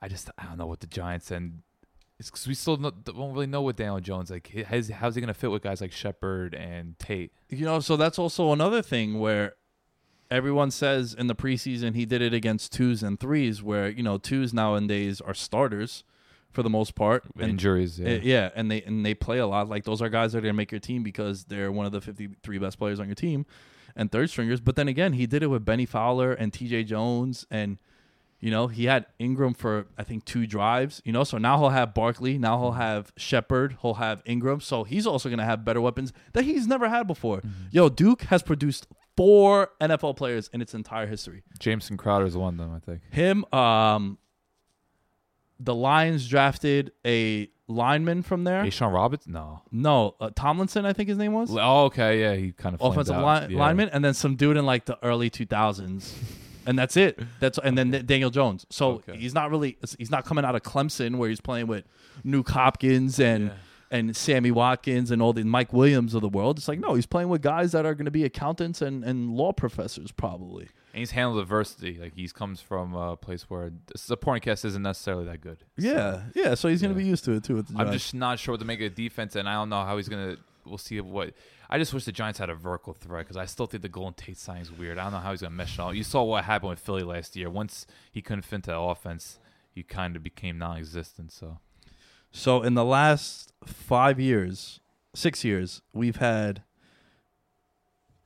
[0.00, 1.62] I just I don't know what the Giants and
[2.20, 4.46] it's 'cause we still no- don't really know what Daniel Jones like.
[4.46, 7.32] he- How's, how's he gonna fit with guys like Shepard and Tate?
[7.48, 9.54] You know, so that's also another thing where
[10.30, 14.18] everyone says in the preseason he did it against twos and threes, where you know
[14.18, 16.04] twos nowadays are starters
[16.52, 17.24] for the most part.
[17.38, 18.18] And- Injuries, yeah.
[18.22, 19.68] Yeah, and they and they play a lot.
[19.68, 22.00] Like those are guys that are gonna make your team because they're one of the
[22.00, 23.46] fifty three best players on your team,
[23.96, 24.60] and third stringers.
[24.60, 26.84] But then again, he did it with Bennie Fowler and T.J.
[26.84, 27.78] Jones, and
[28.40, 31.02] you know he had Engram for I think two drives.
[31.04, 32.38] You know, so now he'll have Barkley.
[32.38, 33.76] Now he'll have Shepard.
[33.82, 34.62] He'll have Engram.
[34.62, 37.42] So he's also gonna have better weapons that he's never had before.
[37.70, 38.86] Yo, Duke has produced
[39.16, 41.42] four NFL players in its entire history.
[41.58, 43.00] Jamison Crowder is one of them, I think.
[43.12, 44.16] Him, um,
[45.60, 48.70] the Lions drafted a lineman from there.
[48.70, 49.26] Sean Roberts?
[49.26, 49.62] No.
[49.70, 53.16] No, uh, Tomlinson, I think his name was Oh, okay, yeah, he kind of offensive
[53.16, 53.58] line, Yeah.
[53.58, 56.14] lineman, and then some dude in like the early 2000s,
[56.66, 57.18] and that's it.
[57.40, 58.66] That's and then Daniel Jones.
[58.70, 59.16] So Okay.
[59.16, 61.84] he's not really he's not coming out of Clemson where he's playing with
[62.24, 63.52] Nuk Hopkins and Yeah.
[63.90, 66.58] and Sammy Watkins and all the Mike Williams of the world.
[66.58, 69.30] It's like no, he's playing with guys that are going to be accountants and and
[69.30, 70.68] law professors probably.
[70.94, 71.98] And he's handled adversity.
[72.00, 75.58] Like he's comes from a place where the supporting cast isn't necessarily that good.
[75.76, 76.54] Yeah, yeah.
[76.54, 77.04] So he's going to Yeah.
[77.04, 77.64] be used to it too.
[77.76, 79.96] I'm just not sure what to make of the defense, and I don't know how
[79.96, 80.36] he's gonna.
[80.64, 81.34] We'll see what.
[81.70, 84.14] I just wish the Giants had a vertical threat because I still think the Golden
[84.14, 84.98] Tate signing is weird.
[84.98, 85.92] I don't know how he's gonna mesh it all.
[85.94, 87.50] You saw what happened with Philly last year.
[87.50, 89.38] Once he couldn't fit into the offense,
[89.70, 91.32] he kind of became non-existent.
[91.32, 91.58] So
[92.30, 94.80] So in the last five years,
[95.14, 96.62] six years, we've had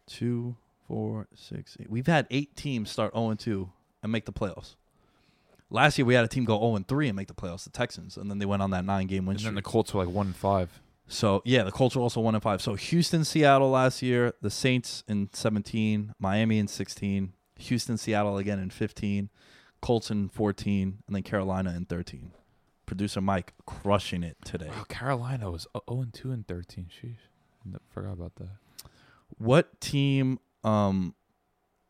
[0.07, 0.57] two,
[0.87, 1.91] four, six, eight.
[1.91, 3.70] We've had eight teams start 0 2
[4.03, 4.74] and make the playoffs.
[5.70, 8.16] Last year we had a team go 0 3 and make the playoffs, the Texans,
[8.16, 10.14] and then they went on that nine game win and then the Colts were like
[10.14, 10.80] one and five.
[11.09, 12.62] So yeah, the Colts were also one and five.
[12.62, 18.59] So Houston, Seattle last year, the Saints in seventeen, Miami in sixteen, Houston, Seattle again
[18.59, 19.30] in fifteen,
[19.80, 22.33] Colts in fourteen, and then Carolina in thirteen.
[22.87, 24.68] Producer Mike crushing it today.
[24.68, 26.89] Wow, Carolina was 0 and two and 13.
[26.91, 27.14] Sheesh,
[27.89, 28.51] forgot about that.
[29.39, 31.15] What team um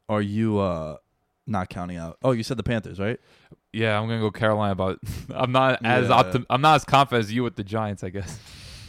[0.08, 0.96] are you uh
[1.46, 2.18] not counting out?
[2.22, 3.18] Oh, you said the Panthers, right?
[3.72, 4.72] Yeah, I'm gonna go Carolina.
[4.72, 4.98] About
[5.34, 6.22] I'm not as Yeah.
[6.22, 8.04] optim- I'm not as confident as you with the Giants.
[8.04, 8.38] I guess.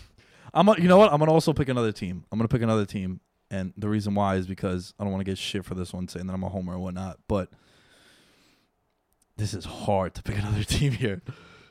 [0.53, 1.11] I'm a- you know what?
[1.11, 2.25] I'm gonna also pick another team.
[2.31, 5.29] I'm gonna pick another team, and the reason why is because I don't want to
[5.31, 7.19] get shit for this one saying that I'm a homer or whatnot.
[7.27, 7.49] But
[9.37, 11.21] this is hard to pick another team here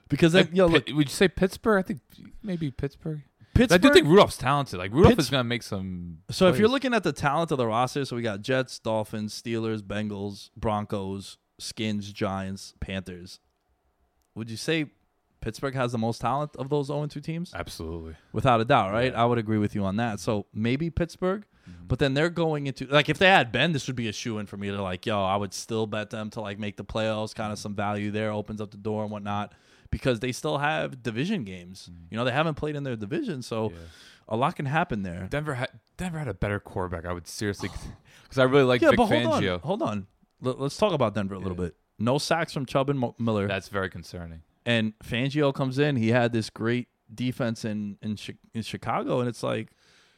[0.08, 1.78] because then, Like, yo, look, would you say Pittsburgh?
[1.78, 2.00] I think
[2.42, 3.22] maybe Pittsburgh.
[3.54, 3.84] Pittsburgh.
[3.84, 4.78] I do think Rudolph's talented.
[4.78, 6.18] Like Rudolph Pitts- is gonna make some.
[6.30, 9.40] so if you're looking at the talent of the roster, so we got Jets, Dolphins,
[9.40, 13.40] Steelers, Bengals, Broncos, Skins, Giants, Panthers.
[14.34, 14.86] Would you say
[15.40, 17.52] Pittsburgh has the most talent of those 0 2 teams?
[17.54, 18.14] absolutely.
[18.32, 19.12] Without a doubt, right?
[19.12, 19.22] Yeah.
[19.22, 20.20] I would agree with you on that.
[20.20, 21.84] So maybe Pittsburgh, Mm-hmm.
[21.86, 24.38] but then they're going into like if they had Ben, this would be a shoe
[24.38, 26.84] in for me to like, yo, I would still bet them to like make the
[26.84, 29.54] playoffs, kind of some value there, opens up the door and whatnot,
[29.92, 31.88] because they still have division games.
[32.10, 33.70] You know, they haven't played in their division, so.
[33.70, 33.76] Yeah.
[34.28, 35.26] a lot can happen there.
[35.30, 37.04] Denver had Denver had a better quarterback.
[37.04, 37.68] I would seriously,
[38.22, 39.54] because I really like yeah, Vic but hold Fangio.
[39.54, 40.06] on, hold on.
[40.40, 41.66] Let- Let's talk about Denver a little Yeah.
[41.70, 41.76] bit.
[41.98, 44.42] No sacks from Chubb and Mo- Miller, That's very concerning.
[44.64, 45.96] and Fangio comes in.
[45.96, 49.70] He had this great defense in in, Chi- in Chicago, and it's like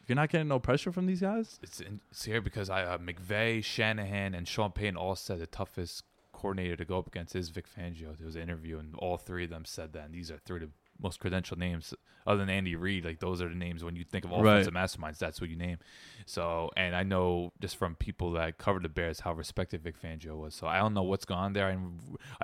[0.07, 1.59] you're not getting no pressure from these guys.
[1.63, 5.47] It's in, it's here because I uh, McVay, Shanahan, and Sean Payton all said the
[5.47, 6.05] toughest
[6.45, 8.15] coordinator to go up against is Vic Fangio.
[8.17, 10.05] There was an interview, and all three of them said that.
[10.05, 10.71] And these are three of the
[11.03, 11.95] most credentialed names,
[12.27, 13.05] other than Andy Reid.
[13.05, 14.61] Like those are the names when you think of Right.
[14.61, 15.19] offensive masterminds.
[15.19, 15.79] That's what you name.
[16.27, 20.37] So, and I know just from people that covered the Bears how respected Vic Fangio
[20.37, 20.55] was.
[20.55, 21.67] So I don't know what's going on there.
[21.67, 21.79] I,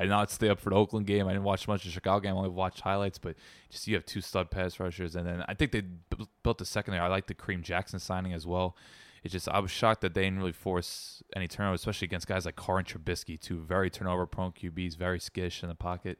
[0.00, 1.26] I did not stay up for the Oakland game.
[1.28, 2.34] I didn't watch much of the Chicago game.
[2.34, 3.18] I only watched highlights.
[3.18, 3.36] But
[3.68, 6.64] just you have two stud pass rushers, and then I think they b- built the
[6.64, 7.04] secondary.
[7.04, 8.76] I like the Kareem Jackson signing as well.
[9.22, 12.46] It's just I was shocked that they didn't really force any turnover, especially against guys
[12.46, 16.18] like Carr and Trubisky, two very turnover prone QBs, very skittish in the pocket.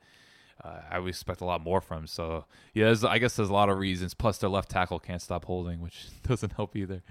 [0.63, 2.07] Uh, I would expect a lot more from him.
[2.07, 2.45] So
[2.75, 4.13] yeah, I guess there's a lot of reasons.
[4.13, 7.03] Plus, their left tackle can't stop holding, which doesn't help either.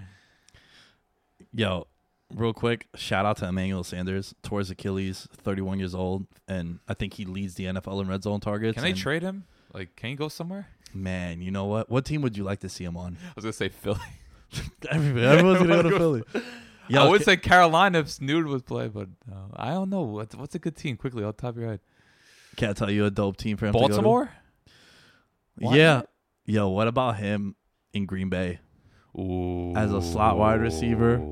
[1.52, 1.88] Yo,
[2.34, 7.14] real quick, shout out to Emmanuel Sanders, his Achilles, 31 years old, and I think
[7.14, 8.74] he leads the NFL in red zone targets.
[8.74, 9.44] Can they trade him?
[9.72, 10.68] Like, can he go somewhere?
[10.92, 11.90] Man, you know what?
[11.90, 13.16] What team would you like to see him on?
[13.22, 13.98] I was gonna say Philly.
[14.90, 16.22] Everybody, everyone's gonna go to Philly.
[16.88, 20.02] Yo, I would say Carolina if Snood would play, but uh, I don't know.
[20.02, 20.96] What's, what's a good team?
[20.96, 21.80] Quickly, off the top of your head,
[22.56, 23.72] can't tell you a dope team for him.
[23.72, 23.92] to go to.
[23.92, 24.32] Baltimore.
[25.58, 26.02] Yeah.
[26.46, 27.54] Yo, what about him
[27.92, 28.58] in Green Bay?
[29.16, 29.72] Ooh.
[29.76, 31.22] As a slot wide receiver.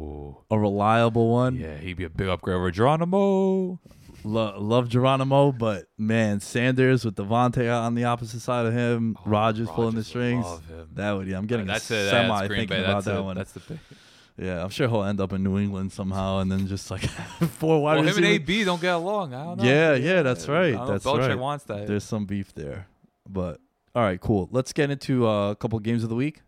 [0.51, 1.57] A reliable one.
[1.57, 3.81] Yeah, he'd be a big upgrade over Geronimo.
[4.25, 9.69] Lo- love Geronimo, but man, Sanders with Davante on the opposite side of him, Rodgers
[9.71, 10.47] pulling the strings.
[10.95, 12.83] That would, yeah, I'm getting that's a semi That's thinking Bay.
[12.85, 13.23] about That's that it.
[13.23, 13.37] one.
[13.37, 13.79] That's the pick.
[14.39, 17.03] yeah, I'm sure he'll end up in New England somehow, and then just like
[17.59, 18.27] four wide Well, him and.
[18.27, 19.35] AB don't get along.
[19.35, 19.65] I don't know.
[19.65, 20.73] Yeah, yeah, that's right.
[20.73, 21.39] Don't know That's Belichick right.
[21.39, 21.87] wants that.
[21.87, 22.87] There's some beef there,
[23.29, 23.61] but
[23.95, 24.49] all right, cool.
[24.53, 26.43] Let's get into uh, a couple games of the week.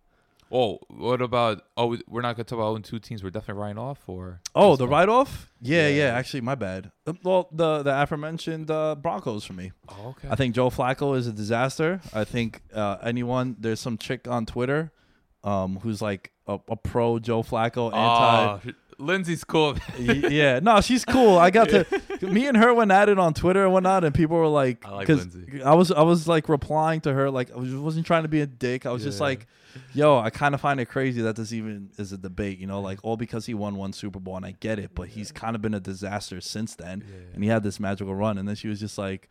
[0.52, 1.62] Oh, what about?
[1.76, 3.22] Oh, we're not gonna talk about 0 2 teams.
[3.22, 5.48] We're definitely writing off, or Oh, the write off?
[5.60, 6.14] Yeah, yeah, Yeah.
[6.18, 6.90] Actually, my bad.
[7.06, 9.72] Uh, Well, the the aforementioned uh, Broncos for me.
[9.88, 10.28] Oh, okay.
[10.28, 12.00] I think Joe Flacco is a disaster.
[12.12, 14.90] I think uh, anyone there's some chick on Twitter
[15.44, 18.68] um, who's like a, a pro Joe Flacco anti.
[18.68, 19.76] Oh, Lindsay's cool.
[19.98, 21.38] Yeah, no, she's cool.
[21.38, 21.86] I got to
[22.22, 24.90] me and her went at it on Twitter and whatnot, and people were like, I
[24.90, 25.62] like Lindsay.
[25.62, 28.40] I was I was like replying to her like I was, wasn't trying to be
[28.40, 28.86] a dick.
[28.86, 29.46] I was just like,
[29.94, 32.58] yo, I kind of find it crazy that this even is a debate.
[32.58, 35.08] You know, like all because he won one Super Bowl, and I get it, but
[35.08, 38.46] he's kind of been a disaster since then, and he had this magical run, and
[38.46, 39.28] then she was just like,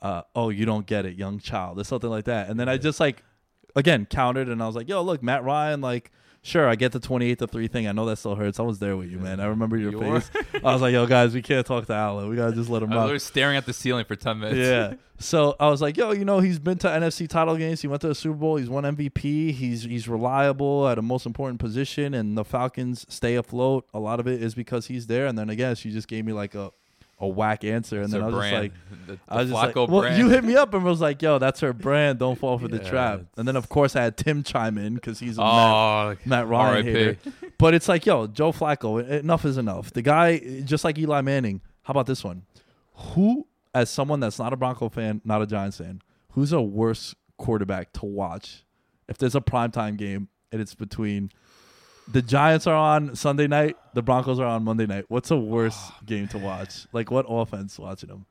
[0.00, 2.76] uh, oh, you don't get it, young child, or something like that, and then I
[2.76, 3.24] just like,
[3.74, 6.10] again, countered, and I was like, yo, look, Matt Ryan, like.
[6.42, 7.86] Sure, I get the 28 to 3 thing.
[7.86, 8.58] I know that still hurts.
[8.58, 9.40] I was there with you, man.
[9.40, 10.30] I remember your You face.
[10.64, 12.28] I was like, yo, guys, we can't talk to Allen.
[12.30, 13.04] We got to just let him I was rock.
[13.04, 14.58] literally staring at the ceiling for 10 minutes.
[14.58, 14.94] Yeah.
[15.22, 17.82] So I was like, yo, you know, he's been to NFC title games.
[17.82, 18.56] He went to the Super Bowl.
[18.56, 19.52] He's won MVP.
[19.52, 23.86] He's he's reliable at a most important position, and the Falcons stay afloat.
[23.92, 25.26] A lot of it is because he's there.
[25.26, 26.70] And then I guess she just gave me like a
[27.20, 28.72] a whack answer, and It's then I was just like.
[29.06, 30.18] the, the I was just like, well, brand.
[30.18, 32.18] you hit me up and was like, "Yo, that's her brand.
[32.18, 34.94] Don't fall for the Yeah, trap." And then, of course, I had Tim chime in
[34.94, 37.16] because he's a Matt, Oh, Matt Ryan hater.
[37.58, 39.92] But it's like, yo, Joe Flacco, enough is enough.
[39.92, 41.60] The guy, just like Eli Manning.
[41.82, 42.42] How about this one?
[42.94, 46.00] Who, as someone that's not a Bronco fan, not a Giants fan,
[46.32, 48.64] who's a worse quarterback to watch
[49.08, 51.30] if there's a primetime game and it's between
[52.08, 55.04] the Giants are on Sunday night, the Broncos are on Monday night.
[55.08, 56.86] What's a worse ah, game to watch?
[56.92, 58.26] Like what offense watching them?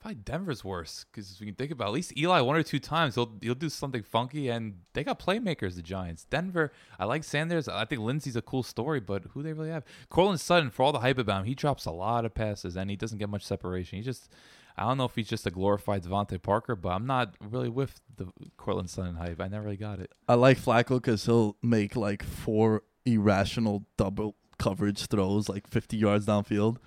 [0.00, 3.16] Probably Denver's worse because you can think about at least Eli one or two times
[3.16, 5.74] he'll he'll do something funky and they got playmakers.
[5.74, 6.72] The Giants, Denver.
[7.00, 7.68] I like Sanders.
[7.68, 9.84] I think Lindsay's a cool story, but who they really have?
[10.08, 12.90] Courtland Sutton for all the hype about him, he drops a lot of passes and
[12.90, 13.98] he doesn't get much separation.
[13.98, 14.30] He just
[14.78, 18.00] I don't know if he's just a glorified DeVante Parker, but I'm not really with
[18.16, 19.40] the Courtland Sutton hype.
[19.40, 20.12] I never really got it.
[20.28, 26.26] I like Flacco because he'll make like four irrational double coverage throws, like 50 yards
[26.26, 26.78] downfield.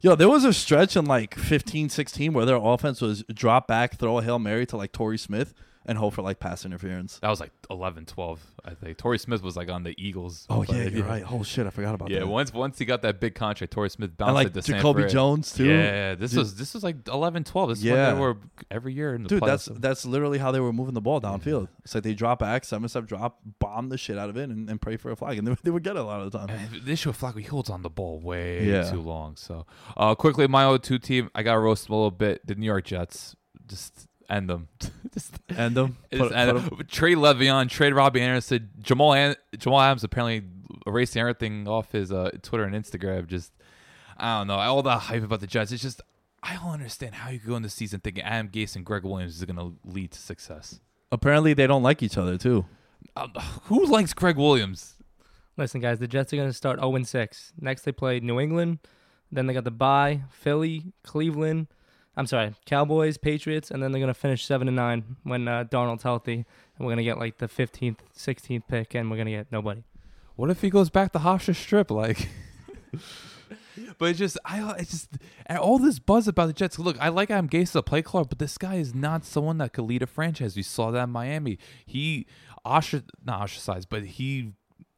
[0.00, 3.98] Yo, there was a stretch in like 15, 16 where their offense was drop back,
[3.98, 5.54] throw a Hail Mary to like Torrey Smith
[5.88, 7.18] and hope for like pass interference.
[7.18, 8.98] That was like 11, 12, I think.
[8.98, 10.46] Torrey Smith was like on the Eagles.
[10.48, 11.24] Oh, yeah, you're right.
[11.28, 11.66] Oh, shit.
[11.66, 12.26] I forgot about Yeah, that.
[12.26, 15.06] Yeah, once once he got that big contract, Torrey Smith bounced and like Jacoby.
[15.08, 15.64] Jones, too.
[15.66, 17.68] Yeah, this Dude- was this was like 11, 12.
[17.70, 18.12] This is Yeah.
[18.14, 18.36] they were
[18.70, 19.66] every year in the Dude, playoffs.
[19.66, 21.68] that's that's literally how they were moving the ball downfield.
[21.84, 24.68] It's like they drop back, seven step drop, bomb the shit out of it, and,
[24.68, 26.38] and pray for a flag, and they, they would get it a lot of the
[26.38, 26.50] time.
[26.50, 28.90] And the issue with Flacco, he holds on the ball way Yeah.
[28.90, 29.36] too long.
[29.36, 29.64] So,
[29.96, 32.46] uh, quickly, my O2 team, I got to roast them a little bit.
[32.46, 33.34] The New York Jets,
[33.66, 34.68] just end them.
[35.14, 35.96] just End them.
[36.12, 36.86] just Put- end put 'em- them.
[36.88, 38.70] Trade Le'Veon, trade Robbie Anderson.
[38.80, 40.42] Jamal An- Jamal Adams apparently
[40.86, 43.26] erasing everything off his uh, Twitter and Instagram.
[43.26, 43.52] Just,
[44.16, 44.54] I don't know.
[44.54, 45.72] All the hype about the Jets.
[45.72, 46.02] It's just,
[46.42, 49.04] I don't understand how you could go in the season thinking Adam Gase and Gregg
[49.04, 50.80] Williams is going to lead to success.
[51.10, 52.66] Apparently, they don't like each other, too.
[53.16, 53.32] Um,
[53.64, 54.94] who likes Gregg Williams?
[55.56, 57.52] Listen, guys, the Jets are going to start 0 6.
[57.60, 58.78] Next, they play New England.
[59.32, 61.66] Then they got the bye, Philly, Cleveland.
[62.18, 65.62] I'm sorry, Cowboys, Patriots, and then they're going to finish 7 and 9 when uh,
[65.62, 66.34] Darnold's healthy.
[66.34, 66.44] And
[66.80, 69.84] we're going to get like the 15th, 16th pick, and we're going to get nobody.
[70.34, 71.92] What if he goes back to Hofstra Strip?
[71.92, 72.28] Like,
[73.98, 75.08] but it's just, I, it's just,
[75.46, 76.76] and all this buzz about the Jets.
[76.80, 79.58] Look, I like Adam Gase as a play caller, but this guy is not someone
[79.58, 80.56] that could lead a franchise.
[80.56, 81.56] We saw that in Miami.
[81.86, 82.26] He,
[82.64, 84.54] ostra, not ostracized, but he,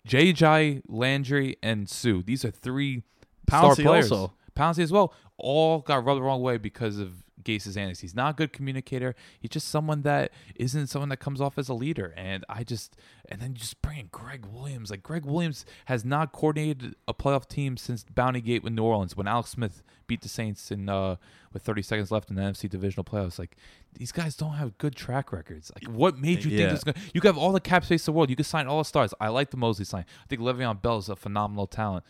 [0.07, 0.85] J.J.
[0.89, 2.23] Landry and Suh.
[2.25, 3.03] These are three
[3.47, 4.11] star Pouncey players.
[4.11, 4.33] also.
[4.57, 5.13] Pouncey as well.
[5.41, 8.01] All got rubbed the wrong way because of Gase's antics.
[8.01, 9.15] He's not a good communicator.
[9.41, 12.13] He's just someone that isn't someone that comes off as a leader.
[12.17, 12.97] And I just
[13.31, 14.91] and then you just bring in Gregg Williams.
[14.91, 19.17] Like Gregg Williams has not coordinated a playoff team since Bounty Gate with New Orleans
[19.17, 21.17] when Alex Smith beat the Saints in uh
[21.53, 23.39] with 30 seconds left in the NFC divisional playoffs.
[23.39, 23.57] Like
[23.95, 25.73] these guys don't have good track records.
[25.75, 26.69] Like what made you Yeah.
[26.69, 26.85] think this?
[26.85, 28.29] Gonna, you could have all the cap space in the world.
[28.29, 29.15] You could sign all the stars.
[29.19, 30.05] I like the Mosley sign.
[30.23, 32.05] I think Le'Veon Bell is a phenomenal talent.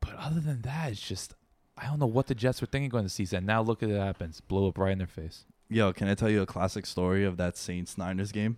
[0.00, 1.34] But other than that, it's just
[1.82, 3.44] I don't know what the Jets were thinking going into the season.
[3.44, 4.40] Now look at it happens.
[4.40, 5.44] Blow up right in their face.
[5.68, 8.56] Yo, can I tell you a classic story of that Saints Niners game?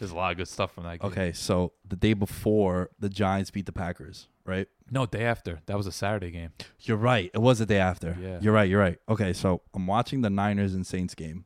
[0.00, 1.10] There's a lot of good stuff from that game.
[1.10, 4.66] Okay, so the day before the Giants beat the Packers, right?
[4.90, 5.60] No, day after.
[5.66, 6.50] That was a Saturday game.
[6.80, 7.30] You're right.
[7.32, 8.16] It was the day after.
[8.20, 8.38] Yeah.
[8.40, 8.68] You're right.
[8.68, 8.98] You're right.
[9.08, 11.44] Okay, so I'm watching the Niners and Saints game.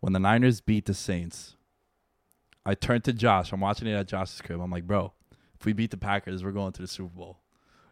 [0.00, 1.56] When the Niners beat the Saints,
[2.64, 3.52] I turned to Josh.
[3.52, 4.60] I'm watching it at Josh's crib.
[4.60, 5.12] I'm like, bro,
[5.58, 7.40] if we beat the Packers, we're going to the Super Bowl.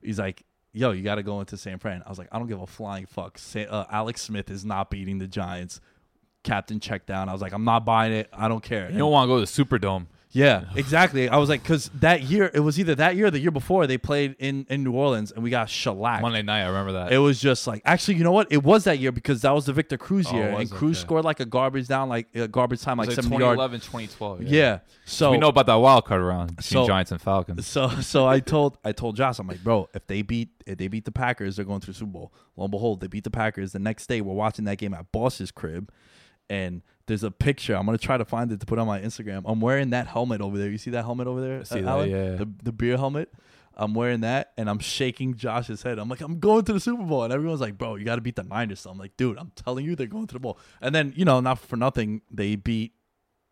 [0.01, 2.49] He's like, "Yo, you got to go into San Fran." I was like, "I don't
[2.49, 5.81] give a flying fuck." Uh, Alex Smith is not beating the Giants.
[6.45, 7.29] Captain check down.
[7.29, 8.29] I was like, "I'm not buying it.
[8.33, 10.07] I don't care." You don't want to go to the Superdome.
[10.35, 11.29] Yeah, exactly.
[11.29, 13.87] I was like, because that year, it was either that year or the year before
[13.87, 16.23] they played in, in New Orleans and we got shellacked.
[16.23, 17.13] Monday night, I remember that.
[17.13, 18.51] It was just like, actually, you know what?
[18.51, 20.73] It was that year because that was the Victor Cruz Oh, year, it and was?
[20.73, 21.07] Cruz Okay.
[21.07, 23.57] scored like a garbage down, like uh, garbage time, It like was like 70 yard.
[23.59, 24.43] 2011, 2012.
[24.45, 24.79] Yeah.
[25.05, 27.67] So we know about that wild card round between So- Giants and Falcons.
[27.73, 30.89] So so I told I told Josh, I'm like, bro, if they beat if they
[30.89, 32.33] beat the Packers, they're going to the Super Bowl.
[32.57, 33.73] Lo and behold, they beat the Packers.
[33.73, 35.91] The next day, we're watching that game at Boss's crib,
[36.49, 37.75] and there's a picture.
[37.75, 39.43] I'm gonna try to find it to put on my Instagram.
[39.45, 40.71] I'm wearing that helmet over there.
[40.71, 41.61] You see that helmet over there?
[41.61, 42.11] I see uh, that, Alan?
[42.11, 42.31] yeah.
[42.37, 43.33] The the beer helmet.
[43.75, 45.99] I'm wearing that, and I'm shaking Josh's head.
[45.99, 48.21] I'm like, I'm going to the Super Bowl, and everyone's like, bro, you got to
[48.21, 48.81] beat the Niners.
[48.81, 50.59] So I'm like, dude, I'm telling you, they're going to the bowl.
[50.81, 52.93] And then you know, not for nothing, they beat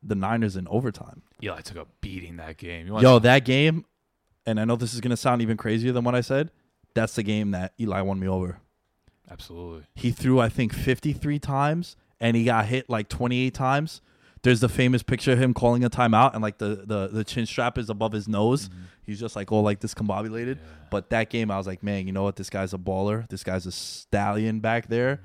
[0.02, 1.22] the Niners in overtime.
[1.40, 2.88] Yeah, I took a beating that game.
[2.88, 3.84] Yo, that game,
[4.46, 6.50] and I know this is gonna sound even crazier than what I said.
[6.94, 8.58] That's the game that Eli won me over.
[9.30, 9.86] absolutely.
[9.94, 14.00] He threw, I think, 53 times, and he got hit like 28 times.
[14.42, 17.44] There's the famous picture of him calling a timeout, and like the the, the chin
[17.46, 18.68] strap is above his nose.
[18.68, 18.80] Mm-hmm.
[19.04, 20.58] He's just like all like discombobulated.
[20.90, 22.36] But that game, I was like, man, you know what?
[22.36, 23.28] This guy's a baller.
[23.28, 25.20] This guy's a stallion back there,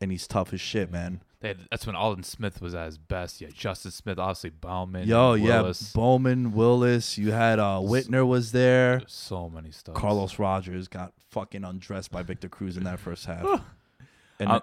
[0.00, 1.20] and he's tough as shit, man.
[1.40, 3.40] They had, that's when Aldon Smith was at his best.
[3.40, 5.08] Yeah, Justin Smith, obviously Bowman.
[5.08, 5.82] Yo, Willis.
[5.82, 7.16] yeah, Bowman, Willis.
[7.18, 9.00] You had uh, Whitner was there.
[9.06, 9.94] so many stuff.
[9.94, 13.62] Carlos Rogers got fucking undressed by Victor Cruz in that first half.
[14.38, 14.60] and Uh,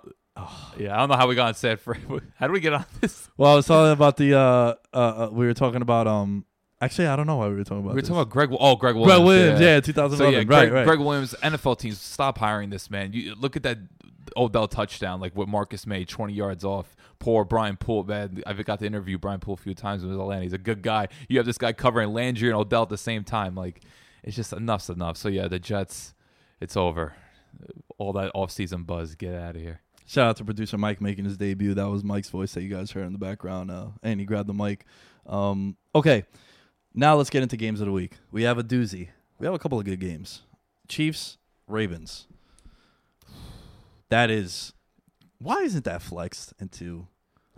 [0.77, 1.95] Yeah, I don't know how we got on set for.
[2.35, 3.29] How do we get on this?
[3.37, 6.45] well, I was talking about the uh, uh, uh we were talking about um
[6.79, 8.09] actually I don't know why we were talking about We were this.
[8.09, 8.49] talking about Greg.
[8.59, 9.13] Oh, Gregg Williams.
[9.17, 10.85] Gregg Williams, yeah, So 2011, yeah, right, Greg, right.
[10.85, 11.35] Gregg Williams.
[11.41, 13.13] NFL teams stop hiring this man.
[13.13, 13.79] You look at that
[14.35, 16.95] Odell touchdown, like what Marcus made, twenty yards off.
[17.19, 18.43] Poor Brian Poole, man.
[18.45, 20.43] I've got to interview Brian Poole a few times with Atlanta.
[20.43, 21.07] He's a good guy.
[21.27, 23.55] You have this guy covering Landry and Odell at the same time.
[23.55, 23.81] Like,
[24.23, 25.17] it's just enough's enough.
[25.17, 26.13] So yeah, the Jets,
[26.61, 27.13] it's over.
[27.97, 29.81] All that offseason buzz, get out of here.
[30.09, 31.73] Shout out to producer Mike making his debut.
[31.73, 33.69] That was Mike's voice that you guys heard in the background.
[33.69, 34.85] Uh, and he grabbed the mic.
[35.25, 36.23] Um, okay,
[36.95, 38.13] now let's get into games of the week.
[38.31, 39.09] We have a doozy.
[39.37, 40.43] We have a couple of good games.
[40.87, 41.37] Chiefs,
[41.67, 42.25] Ravens.
[44.09, 44.73] That is.
[45.39, 47.07] Why isn't that flexed into?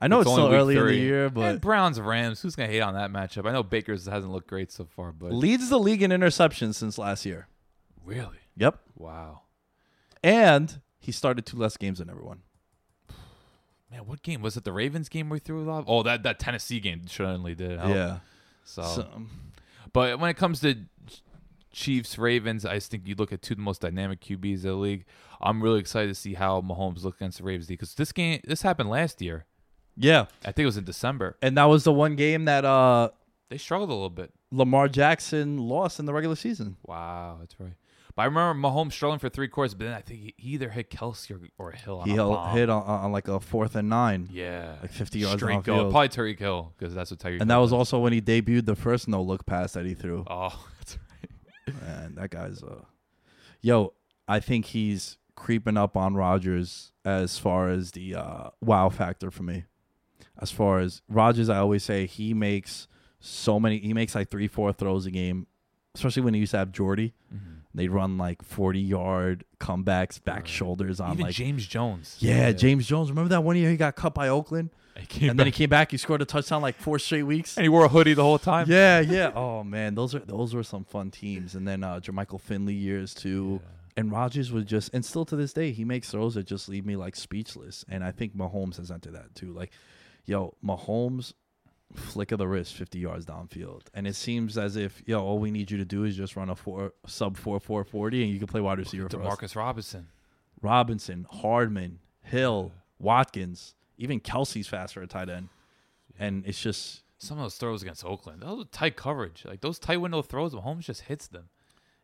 [0.02, 1.00] I know it's, only still week early in the three.
[1.02, 2.41] year, and but Browns Rams.
[2.41, 3.47] Who's gonna hate on that matchup?
[3.47, 6.97] I know Baker's hasn't looked great so far, but leads the league in interceptions since
[6.97, 7.47] last year.
[8.04, 8.80] really, Yep.
[8.95, 9.41] wow,
[10.24, 12.41] And he started two less games than everyone.
[13.91, 14.06] man.
[14.06, 14.64] What game was it?
[14.64, 15.86] The Ravens game we threw a lot.
[15.88, 17.80] Oh, that that Tennessee game certainly did.
[17.80, 17.93] help.
[17.93, 18.18] Yeah.
[18.64, 19.22] So, So,
[19.93, 20.76] but when it comes to
[21.72, 24.70] Chiefs Ravens, I just think you look at two of the most dynamic QBs in
[24.70, 25.06] the league.
[25.41, 28.62] I'm really excited to see how Mahomes look against the Ravens because this game this
[28.62, 29.45] happened last year.
[29.95, 30.26] yeah.
[30.43, 31.38] I think it was in December.
[31.41, 33.10] And that was the one game that uh,
[33.50, 34.32] They struggled a little bit.
[34.52, 36.78] Lamar Jackson lost in the regular season.
[36.86, 37.74] Wow, that's right.
[38.20, 40.67] But I remember Mahomes struggling for three quarters, but then I think he he either
[40.67, 43.88] hit Kelce or, or Hill on He a hit on, on like a fourth and
[43.88, 44.28] nine.
[44.30, 45.86] Yeah, Like 50 yards Straight go.
[45.86, 45.91] downfield.
[45.91, 47.39] Probably Tyreek Hill because that's what Tyreek.
[47.39, 50.26] And that was also when he debuted the first no look pass that he threw.
[50.30, 50.49] Oh,
[50.80, 50.97] that's
[51.65, 51.76] right.
[51.82, 52.82] And that guy's uh
[53.61, 53.93] Yo,
[54.28, 59.43] I think he's creeping up on Rodgers as far as the uh wow factor for
[59.43, 59.63] me.
[60.38, 62.89] As far as Rodgers, I always say he makes
[63.22, 65.47] so many he makes like three, four throws a game.
[65.96, 67.14] Especially when he used to have Jordy.
[67.76, 72.18] They'd run like forty yard comebacks, back shoulders on Even like James Jones.
[72.20, 73.10] Yeah, James Jones.
[73.10, 74.72] Remember that one year he got cut by Oakland?
[75.22, 77.56] And then he came back, he scored a touchdown like four straight weeks.
[77.56, 78.66] and he wore a hoodie the whole time.
[78.70, 79.32] Yeah, yeah.
[79.36, 81.56] Oh man, those are those were some fun teams.
[81.56, 83.62] And then uh Jermichael Finley years too.
[83.96, 86.86] And Rodgers was just and still to this day he makes throws that just leave
[86.86, 87.86] me like speechless.
[87.88, 89.54] And I think Mahomes has entered that too.
[89.54, 89.72] Like,
[90.26, 91.34] yo, Mahomes
[91.96, 93.82] flick of the wrist 50 yards downfield.
[93.94, 96.50] And it seems as if, yo, all we need you to do is just run
[96.50, 99.36] a four sub four four forty and you can play wide receiver for us.
[99.38, 100.08] Demarcus Robinson.
[100.62, 105.50] Robinson, Hardman, Hill, Watkins, even Kelce's fast for a tight end.
[106.20, 109.46] And it's just Some of those throws against Oakland, those tight coverage.
[109.46, 111.50] Like those tight window throws, Mahomes just hits them.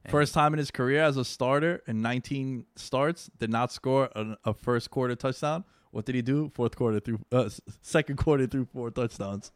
[0.10, 4.38] First time in his career as a starter in 19 starts, did not score a,
[4.46, 5.64] a first quarter touchdown.
[5.96, 6.52] What did he do?
[6.54, 7.48] Fourth quarter through, uh,
[7.82, 9.54] second quarter through four touchdowns.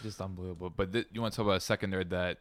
[0.00, 0.70] Just unbelievable.
[0.70, 2.38] But th- you want to talk about a secondary that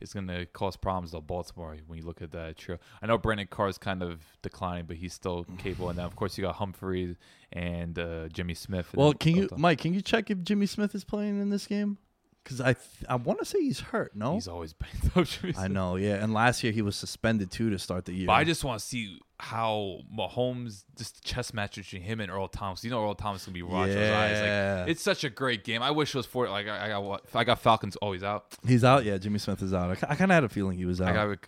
[0.00, 2.78] is going to cause problems though, Baltimore, when you look at that trio.
[3.02, 5.88] I know Brandon Carr's kind of declining, but he's still capable.
[5.88, 7.16] And then, of course, you got Humphreys
[7.52, 8.86] and uh, Jimmy Smith.
[8.92, 9.80] and Well, can you, Mike?
[9.80, 11.98] Can you check if Jimmy Smith is playing in this game?
[12.50, 14.16] Because I, th- I want to say he's hurt.
[14.16, 15.12] No, He's always banged
[15.54, 15.58] up.
[15.58, 15.94] I know.
[15.94, 18.26] Yeah, and last year he was suspended too to start the year.
[18.26, 22.48] But I just want to see how Mahomes, just chess match between him and Earl
[22.48, 22.82] Thomas.
[22.82, 24.36] You know, Earl Thomas gonna be Roger's eyes.
[24.36, 24.78] Yeah.
[24.80, 25.80] Like it's such a great game.
[25.80, 28.56] I wish it was for like I, I got what I got Falcons always out.
[28.66, 29.04] he's out.
[29.04, 29.90] Yeah, Jimmy Smith is out.
[29.92, 31.08] I, ki- I kind of had a feeling he was out.
[31.08, 31.38] I got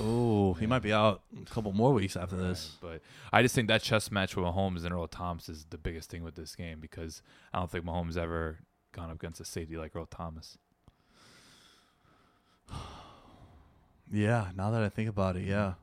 [0.00, 2.76] Oh, he might be out a couple more weeks after this.
[2.80, 3.00] But
[3.32, 6.22] I just think that chess match with Mahomes and Earl Thomas is the biggest thing
[6.22, 8.58] with this game because I don't think Mahomes ever
[8.92, 10.58] gone up against a safety like Earl Thomas.
[14.12, 15.74] Yeah, now that I think about it, yeah.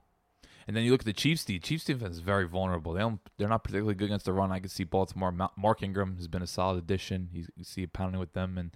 [0.67, 1.45] And then you look at the Chiefs.
[1.45, 2.91] The Chiefs defense is very vulnerable.
[2.91, 3.21] They don't.
[3.37, 4.51] They're not particularly good against the run.
[4.51, 5.31] I can see Baltimore.
[5.55, 7.29] Mark Ingram has been a solid addition.
[7.31, 8.75] You, you see pounding with them, and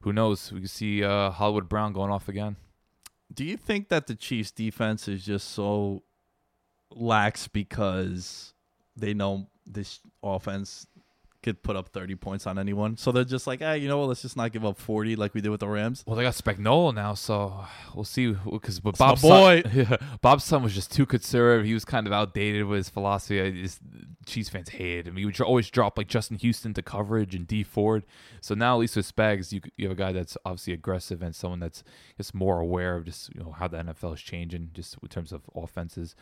[0.00, 0.50] who knows?
[0.50, 2.56] We can see uh, Hollywood Brown going off again.
[3.32, 6.02] Do you think that the Chiefs defense is just so
[6.90, 8.54] lax because
[8.96, 10.86] they know this offense
[11.42, 12.96] could put up 30 points on anyone?
[12.96, 14.08] So they're just like, hey, you know what?
[14.08, 16.04] Let's just not give up 40 like we did with the Rams.
[16.06, 17.64] Well, they got Spagnuolo now, so
[17.94, 18.32] we'll see.
[18.32, 19.62] Because but Bob's boy.
[19.72, 21.66] son, Bob's son was just too conservative.
[21.66, 23.40] He was kind of outdated with his philosophy.
[23.40, 23.80] I just,
[24.26, 25.16] Chiefs fans hated him.
[25.16, 28.04] He would always drop like Justin Houston to coverage and Dee Ford.
[28.40, 31.34] So now at least with Spags, you you have a guy that's obviously aggressive and
[31.34, 31.82] someone that's
[32.16, 35.32] just more aware of just you know how the NFL is changing just in terms
[35.32, 36.14] of offenses.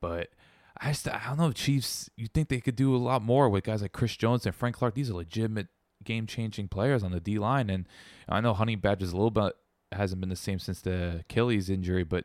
[0.00, 0.30] But
[0.80, 2.10] I just I don't know Chiefs.
[2.16, 4.76] You think they could do a lot more with guys like Chris Jones and Frank
[4.76, 4.94] Clark?
[4.94, 5.68] These are legitimate
[6.04, 7.86] game changing players on the D line, and
[8.28, 9.54] I know Honey Badger's a little bit
[9.92, 12.24] hasn't been the same since the Achilles injury, but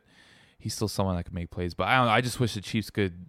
[0.58, 1.74] he's still someone that can make plays.
[1.74, 2.12] But I don't know.
[2.12, 3.28] I just wish the Chiefs could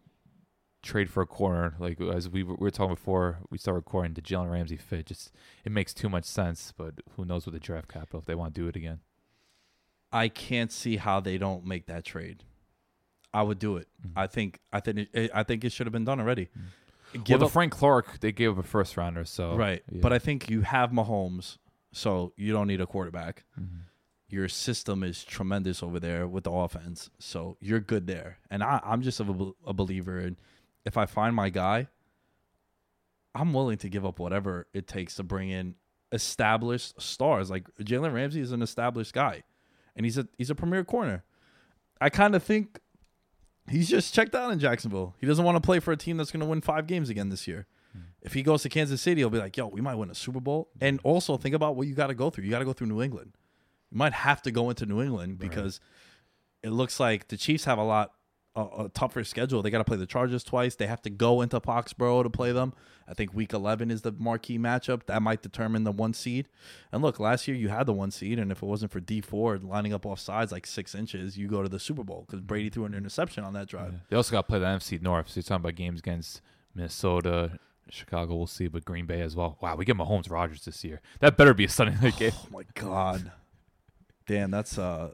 [0.83, 1.75] trade for a corner.
[1.79, 5.07] Like as we were, we were talking before we started recording, the Jalen Ramsey fit
[5.07, 5.33] just
[5.65, 6.73] it makes too much sense.
[6.77, 9.01] But who knows with the draft capital if they want to do it again?
[10.11, 12.45] I can't see how they don't make that trade.
[13.33, 13.89] I would do it.
[14.17, 16.49] I think I think it, I think it should have been done already.
[17.13, 19.83] Give Give well, the up, Frank Clark they gave up a first rounder, so right,
[19.91, 20.01] yeah.
[20.01, 21.59] but I think you have Mahomes,
[21.93, 23.45] so you don't need a quarterback.
[23.59, 23.83] Mhm.
[24.29, 28.39] Your system is tremendous over there with the offense, so you're good there.
[28.51, 30.37] And I, I'm just a, a believer in
[30.85, 31.89] if I find my guy,
[33.35, 35.77] I'm willing to give up whatever it takes to bring in
[36.13, 37.51] established stars.
[37.51, 39.45] Like Jalen Ramsey is an established guy,
[39.97, 41.25] and he's a he's a premier corner.
[42.01, 42.81] I kind of think
[43.71, 45.15] he's just checked out in Jacksonville.
[45.19, 47.29] He doesn't want to play for a team that's going to win five games again
[47.29, 47.67] this year.
[47.93, 48.01] Hmm.
[48.23, 50.41] If he goes to Kansas City, he'll be like, "Yo, we might win a Super
[50.41, 50.85] Bowl." Hmm.
[50.85, 52.45] And also think about what you got to go through.
[52.45, 53.33] You got to go through New England.
[53.91, 55.81] You might have to go into New England because
[56.63, 58.13] it looks like the Chiefs have a lot
[58.55, 59.63] a, a tougher schedule.
[59.63, 60.75] They got to play the Chargers twice.
[60.75, 62.73] They have to go into Foxborough to play them.
[63.09, 66.49] I think Week 11 is the marquee matchup that might determine the one seed.
[66.93, 69.23] And look, last year you had the one seed, and if it wasn't for Dee
[69.23, 72.41] Ford lining up off sides like six inches, you go to the Super Bowl because
[72.41, 73.95] Brady threw an interception on that drive.
[74.11, 75.31] They also got to play the NFC North.
[75.31, 76.43] So you're talking about games against
[76.75, 77.59] Minnesota,
[77.91, 78.37] Chicago.
[78.37, 79.57] We'll see, but Green Bay as well.
[79.63, 81.01] Wow, we get Mahomes Rodgers this year.
[81.21, 82.33] That better be a Sunday night game.
[82.35, 83.33] Oh my god,
[84.27, 85.13] damn, that's uh,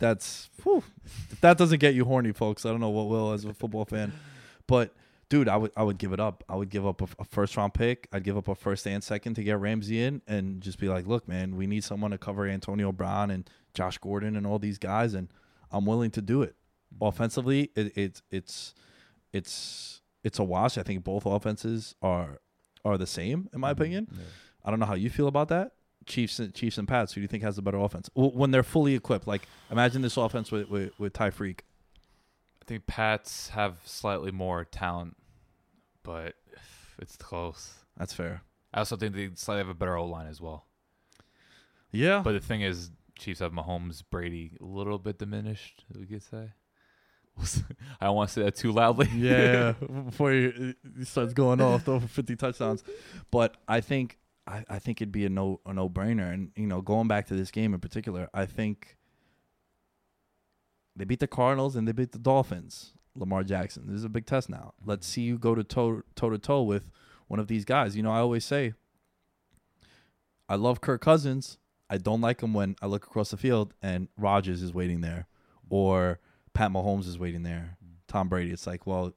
[0.00, 0.82] that's whew.
[1.30, 2.66] if that doesn't get you horny, folks.
[2.66, 4.12] I don't know what will as a football fan,
[4.66, 4.92] but
[5.28, 6.42] dude, I would I would give it up.
[6.48, 8.08] I would give up a, a first round pick.
[8.12, 11.06] I'd give up a first and second to get Ramsey in, and just be like,
[11.06, 14.78] look, man, we need someone to cover Antonio Brown and Josh Gordon and all these
[14.78, 15.28] guys, and
[15.70, 16.56] I'm willing to do it.
[17.00, 18.74] Offensively, it, it's it's
[19.32, 20.76] it's it's a wash.
[20.76, 22.40] I think both offenses are
[22.84, 23.80] are the same in my mm-hmm.
[23.80, 24.18] opinion.
[24.64, 25.72] I don't know how you feel about that.
[26.10, 27.12] Chiefs and Chiefs and Pats.
[27.14, 29.26] Who do you think has the better offense when they're fully equipped?
[29.26, 31.60] Like imagine this offense with with, with Tyreek.
[32.60, 35.16] I think Pats have slightly more talent,
[36.02, 36.34] but
[36.98, 37.74] it's close.
[37.96, 38.42] That's fair.
[38.74, 40.66] I also think they slightly have a better O line as well.
[41.92, 45.84] Yeah, But the thing is, Chiefs have Mahomes, Brady, a little bit diminished.
[45.92, 46.52] We could say.
[48.00, 49.08] I don't want to say that too loudly.
[49.12, 49.72] yeah.
[50.04, 52.84] Before he, starts going off, for fifty touchdowns,
[53.32, 54.19] but I think
[54.50, 56.32] I, I think it'd be a no a no brainer.
[56.32, 58.96] And you know, going back to this game in particular, I think
[60.96, 62.92] they beat the Cardinals and they beat the Dolphins.
[63.14, 63.86] Lamar Jackson.
[63.86, 64.74] This is a big test now.
[64.80, 64.90] Mm-hmm.
[64.90, 66.90] Let's see you go to toe toe to toe with
[67.28, 67.96] one of these guys.
[67.96, 68.74] You know, I always say
[70.48, 71.58] I love Kirk Cousins.
[71.88, 75.26] I don't like him when I look across the field and Rodgers is waiting there,
[75.68, 76.20] or
[76.54, 77.76] Pat Mahomes is waiting there.
[77.84, 77.94] Mm-hmm.
[78.08, 78.52] Tom Brady.
[78.52, 79.12] It's like, well,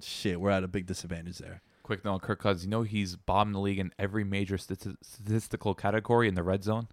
[0.00, 1.62] shit, we're at a big disadvantage there.
[1.88, 2.64] Quick note on Kirk Cousins.
[2.66, 6.62] You know he's of the league in every major stati- statistical category in the red
[6.62, 6.88] zone.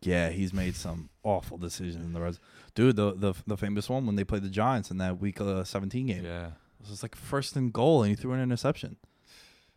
[0.00, 2.38] Yeah, he's made some awful decisions in the res.
[2.76, 5.64] Dude, the the the famous one when they played the Giants in that week uh,
[5.64, 6.24] 17 game.
[6.24, 6.50] Yeah.
[6.80, 8.96] It was like first and goal, and he threw an interception.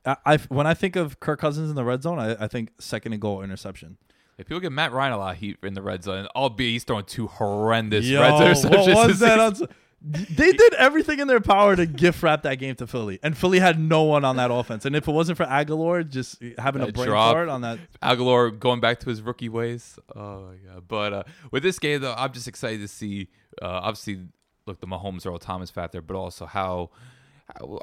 [0.06, 2.70] I, I when I think of Kirk Cousins in the red zone, I, I think
[2.80, 3.98] second and goal interception.
[4.38, 6.84] If people get Matt Ryan a lot of heat in the red zone, albeit he's
[6.84, 9.70] throwing two horrendous Yo, red zone what was that?
[10.02, 13.60] they did everything in their power to gift wrap that game to Philly, and Philly
[13.60, 14.86] had no one on that offense.
[14.86, 17.34] And if it wasn't for Agholor just having a That brain drop.
[17.34, 20.00] fart on that, Agholor going back to his rookie ways.
[20.16, 20.84] Oh my god!
[20.88, 23.28] But uh, with this game though, I'm just excited to see.
[23.62, 24.28] Uh, obviously,
[24.66, 26.92] look the Mahomes Earl Thomas factor, but also how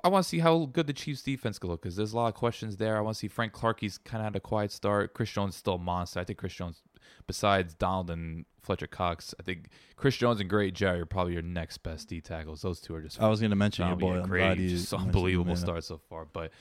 [0.05, 2.29] I, want to see how good the Chiefs defense can look because there's a lot
[2.29, 2.97] of questions there.
[2.97, 3.81] I want to see Frank Clark.
[3.81, 5.15] He's kind of had a quiet start.
[5.15, 6.21] Chris Jones is still a monster.
[6.21, 6.83] I think Chris Jones,
[7.27, 11.43] besides Donald and Fletcher Cox, I think Chris Jones and Grady Jarrett are probably your
[11.43, 12.63] next best D tackles.
[12.63, 13.21] Those two are just.
[13.21, 14.21] I was going to mention your boy.
[14.23, 16.27] Great, you just unbelievable start so far.
[16.33, 16.53] But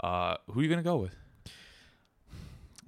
[0.00, 1.14] uh, who are you going to go with?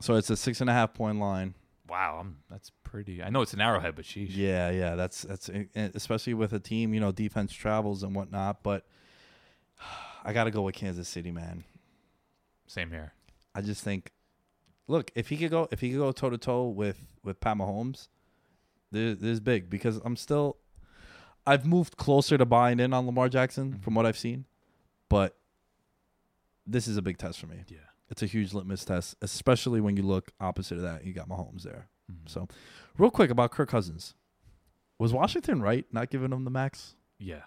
[0.00, 1.54] So it's a six and a half point line.
[1.88, 3.22] Wow, I'm, that's pretty.
[3.22, 4.28] I know it's an arrowhead, but sheesh.
[4.30, 8.62] Yeah, yeah, that's that's especially with a team, you know, defense travels and whatnot.
[8.62, 8.86] But
[10.24, 11.64] I got to go with Kansas City, man.
[12.66, 13.12] Same here.
[13.54, 14.12] I just think,
[14.86, 17.56] look, if he could go, if he could go toe to toe with with Pat
[17.56, 18.08] Mahomes,
[18.90, 20.56] this, this is big because I'm still,
[21.46, 24.46] I've moved closer to buying in on Lamar Jackson from what I've seen,
[25.08, 25.36] but
[26.66, 27.64] this is a big test for me.
[27.68, 27.78] Yeah.
[28.10, 31.04] It's a huge litmus test, especially when you look opposite of that.
[31.04, 31.88] You got Mahomes there.
[32.10, 32.28] Mhm.
[32.28, 32.46] So,
[32.98, 34.14] real quick about Kirk Cousins,
[34.98, 36.94] was Washington right not giving him the max?
[37.18, 37.42] Yeah.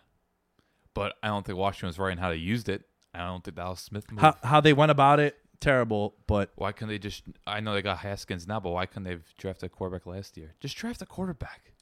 [0.96, 2.84] But I don't think Washington was right in how they used it.
[3.14, 4.22] I don't think Dallas Smith moved.
[4.22, 6.16] How how they went about it, terrible.
[6.26, 7.24] But why couldn't they just?
[7.46, 10.36] I know they got Haskins now, but why couldn't they have drafted a quarterback last
[10.38, 10.56] year?
[10.60, 11.74] Just draft a quarterback.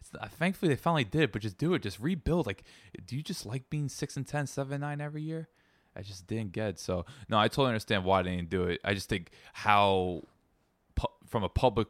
[0.00, 1.82] It's, uh, thankfully, they finally did, but just do it.
[1.82, 2.46] Just rebuild.
[2.46, 2.64] Like,
[3.06, 5.48] do you just like being six and 10, 7 and nine every year?
[5.96, 6.78] I just didn't get it.
[6.78, 8.80] So no, I totally understand why they didn't do it.
[8.84, 10.22] I just think how,
[10.94, 11.88] pu- from a public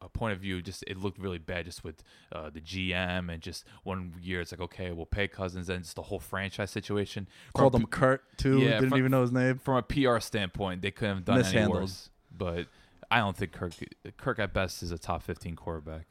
[0.00, 1.64] uh, point of view, just it looked really bad.
[1.64, 5.68] Just with uh, the GM and just one year, it's like okay, we'll pay Cousins,
[5.68, 7.28] and just the whole franchise situation.
[7.52, 8.58] From called a him Kurt too.
[8.58, 9.58] Yeah, Didn't from- even know his name.
[9.58, 12.10] from a PR standpoint, they couldn't have done any worse.
[12.36, 12.66] But
[13.10, 13.72] I don't think Kirk
[14.16, 16.06] Kirk at best is a top fifteen quarterback.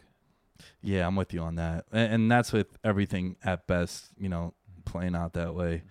[0.81, 4.07] Yeah, I'm with you on that, and, and that's with everything at best.
[4.17, 4.53] You know,
[4.85, 5.83] playing out that way.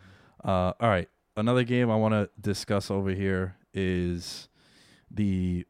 [0.45, 4.49] Uh, all right, another game I want to discuss over here is
[5.11, 5.65] the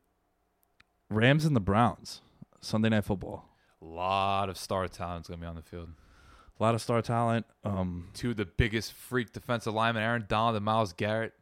[1.11, 2.20] Rams and the Browns
[2.61, 3.44] Sunday Night Football.
[3.80, 5.90] A lot of star talent's gonna be on the field.
[6.59, 7.46] A lot of star talent.
[7.64, 11.34] Um, Two of the biggest freak defensive linemen, Aaron Donald and Myles Garrett.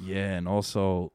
[0.00, 1.12] yeah, and also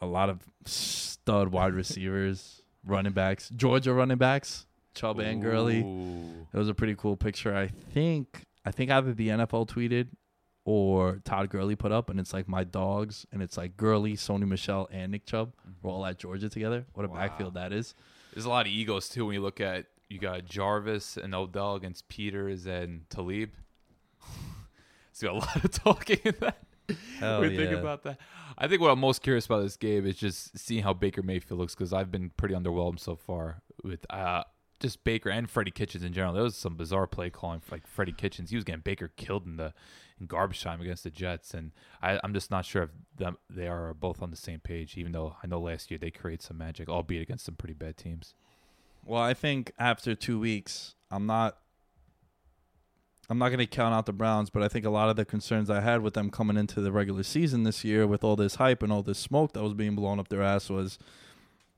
[0.00, 5.80] a lot of stud wide receivers, running backs, Georgia running backs, Chubb and Gurley.
[5.82, 6.46] Ooh.
[6.52, 7.54] It was a pretty cool picture.
[7.54, 10.08] I think I think either the NFL tweeted
[10.66, 14.46] or Todd Gurley put up, and it's like my dogs, and it's like Gurley, Sony
[14.48, 16.84] Michel, and Nick Chubb were all at Georgia together.
[16.92, 17.14] What a Wow.
[17.16, 17.94] backfield that is!
[18.34, 21.76] There's a lot of egos too when you look at you got Jarvis and Odell
[21.76, 23.50] against Peters and Talib.
[25.12, 26.58] See a lot of talking in that.
[27.18, 28.18] Hell we think about that.
[28.58, 31.58] I think what I'm most curious about this game is just seeing how Baker Mayfield
[31.58, 34.44] looks because I've been pretty underwhelmed so far with uh,
[34.78, 36.34] just Baker and Freddie Kitchens in general.
[36.34, 38.50] There was some bizarre play calling for like Freddie Kitchens.
[38.50, 39.72] He was getting Baker killed in the
[40.20, 43.68] in garbage time against the Jets, and I, I'm just not sure if them they
[43.68, 44.96] are both on the same page.
[44.96, 47.96] Even though I know last year they created some magic, albeit against some pretty bad
[47.96, 48.34] teams.
[49.04, 51.58] Well, I think after two weeks, I'm not.
[53.28, 55.24] I'm not going to count out the Browns, but I think a lot of the
[55.24, 58.54] concerns I had with them coming into the regular season this year, with all this
[58.54, 60.96] hype and all this smoke that was being blown up their ass, was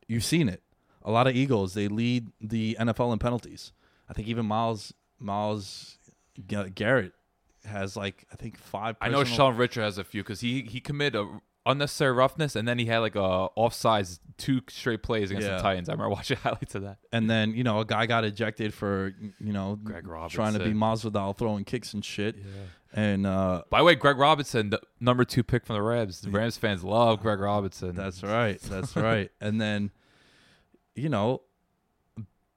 [0.07, 0.63] you've seen it.
[1.03, 3.73] A lot of Eagles they lead the NFL in penalties.
[4.11, 5.99] I think even Myles Myles
[6.47, 7.13] Garrett
[7.69, 8.97] has like I think five.
[9.01, 12.67] I know Sean Richard has a few because he he committed a unnecessary roughness, and
[12.67, 15.57] then he had like a offsides two straight plays against Yeah.
[15.57, 15.89] the Titans.
[15.89, 16.99] I remember watching highlights of that.
[17.13, 20.37] and then you know a guy got ejected for you know Greg Robinson.
[20.37, 20.73] trying to be.
[20.73, 22.37] Masvidal throwing kicks and shit.
[22.37, 22.43] Yeah.
[22.95, 26.23] And uh, By the way, Greg Robinson, the number two pick from the Rams.
[26.23, 27.95] The Rams fans love Greg Robinson.
[27.95, 28.59] That's right.
[28.63, 29.31] That's right.
[29.43, 29.91] And then,
[30.95, 31.43] you know,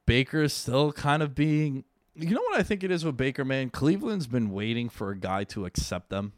[0.05, 1.83] Baker's still kind of being.
[2.15, 3.69] You know what I think it is with Baker, man?
[3.69, 6.33] Cleveland's been waiting for a guy to accept them.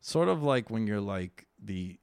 [0.00, 1.98] Sort of like when you're like the.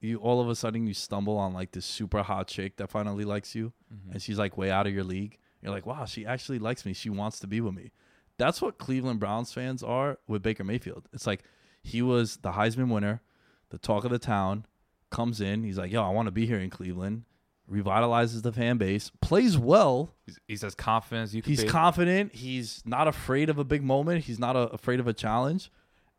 [0.00, 3.24] You all of a sudden you stumble on like this super hot chick that finally
[3.24, 4.12] likes you, mm-hmm.
[4.12, 5.36] and she's like way out of your league.
[5.60, 6.94] You're like, wow, she actually likes me.
[6.94, 7.90] She wants to be with me.
[8.38, 11.06] That's what Cleveland Browns fans are with Baker Mayfield.
[11.12, 11.42] It's like
[11.82, 13.20] he was the Heisman winner,
[13.68, 14.64] the talk of the town,
[15.10, 15.64] comes in.
[15.64, 17.24] He's like, yo, I want to be here in Cleveland.
[17.70, 20.14] Revitalizes the fan base, plays well.
[20.26, 21.68] He's, he's as confident as you can He's be.
[21.68, 22.34] confident.
[22.34, 24.24] He's not afraid of a big moment.
[24.24, 25.70] He's not a, afraid of a challenge.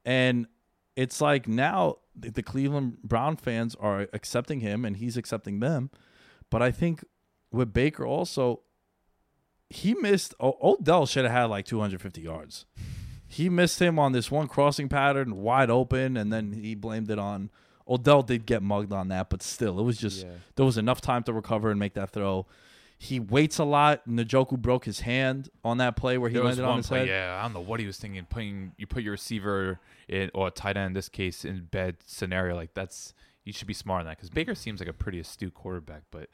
[0.06, 0.48] And
[0.96, 5.90] it's like now the, Cleveland Brown fans are accepting him and he's accepting them.
[6.50, 7.04] But I think
[7.52, 8.62] with Baker also,
[9.70, 10.34] he missed.
[10.42, 12.66] Odell should have had like 250 yards.
[13.28, 17.18] He missed him on this one crossing pattern, wide open, and then he blamed it
[17.20, 17.50] on.
[17.88, 20.32] Odell did get mugged on that, but still, it was just Yeah.
[20.56, 22.46] there was enough time to recover and make that throw.
[22.98, 24.08] He waits a lot.
[24.08, 27.00] Njoku broke his hand on that play where he There was landed on his play,
[27.00, 27.08] head.
[27.08, 27.40] yeah.
[27.40, 28.26] I don't know what he was thinking.
[28.26, 31.98] Putting you put your receiver in or a tight end in this case in bad
[32.06, 33.14] scenario like that's
[33.44, 36.30] you should be smart on that because Baker seems like a pretty astute quarterback, but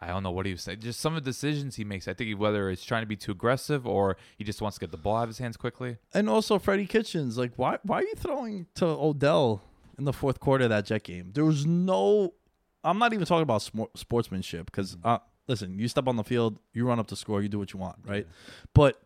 [0.00, 0.80] I don't know what he was saying.
[0.80, 2.08] Just some of the decisions he makes.
[2.08, 4.80] I think he, whether it's trying to be too aggressive or he just wants to
[4.80, 5.98] get the ball out of his hands quickly.
[6.12, 9.62] And also Freddie Kitchens, like why why are you throwing to Odell
[10.00, 11.30] in the fourth quarter of that Jet game?
[11.32, 12.34] There was no.
[12.82, 16.58] I'm not even talking about smor- sportsmanship because uh, listen, you step on the field,
[16.72, 18.26] you run up to score, you do what you want, right?
[18.74, 19.00] But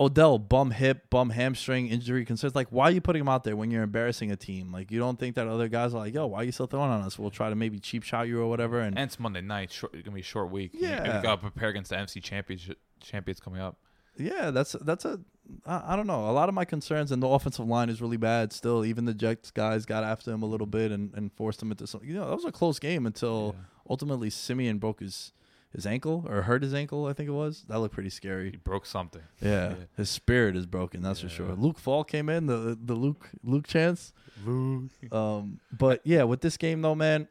[0.00, 2.54] Odell bum hip, bum hamstring injury concerns.
[2.54, 4.72] Like, why are you putting him out there when you're embarrassing a team?
[4.72, 6.90] Like, you don't think that other guys are like, yo, why are you still throwing
[6.90, 7.18] on us?
[7.18, 8.80] We'll try to maybe cheap shot you or whatever.
[8.80, 9.70] And, And it's Monday night.
[9.70, 10.72] Short, it's gonna be a short week.
[10.74, 11.16] Yeah.
[11.18, 13.78] you got to prepare against the NFC championship champions coming up.
[14.16, 15.20] Yeah, that's that's a
[15.66, 16.28] I, I don't know.
[16.28, 18.84] A lot of my concerns and the offensive line is really bad still.
[18.84, 21.86] Even the Jets guys got after him a little bit and, and forced him into
[21.86, 22.00] some.
[22.04, 23.54] You know, that was a close game until
[23.88, 25.32] ultimately Siemian broke his
[25.72, 27.06] his ankle or hurt his ankle.
[27.06, 27.64] I think it was.
[27.68, 28.52] That looked pretty scary.
[28.52, 29.22] He broke something.
[29.42, 29.74] Yeah, Yeah.
[29.96, 31.02] his spirit is broken.
[31.02, 31.52] That's for sure.
[31.56, 34.12] Luke Falk came in the the Luke Luke chance.
[34.46, 34.90] Luke.
[35.12, 37.26] Um, but yeah, with this game though, man,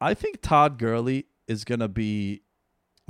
[0.00, 2.42] I think Todd Gurley is gonna be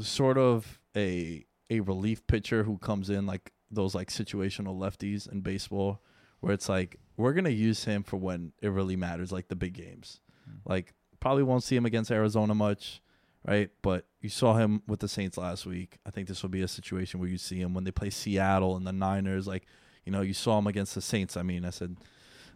[0.00, 5.40] sort of a a relief pitcher who comes in like those like situational lefties in
[5.40, 6.02] baseball,
[6.40, 9.74] where it's like we're gonna use him for when it really matters, like the big
[9.74, 10.20] games.
[10.64, 13.00] Like probably won't see him against Arizona much,
[13.46, 13.70] right?
[13.82, 15.98] But you saw him with the Saints last week.
[16.04, 18.76] I think this will be a situation where you see him when they play Seattle
[18.76, 19.46] and the Niners.
[19.46, 19.66] Like,
[20.04, 21.36] you know, you saw him against the Saints.
[21.36, 21.96] I mean, I said,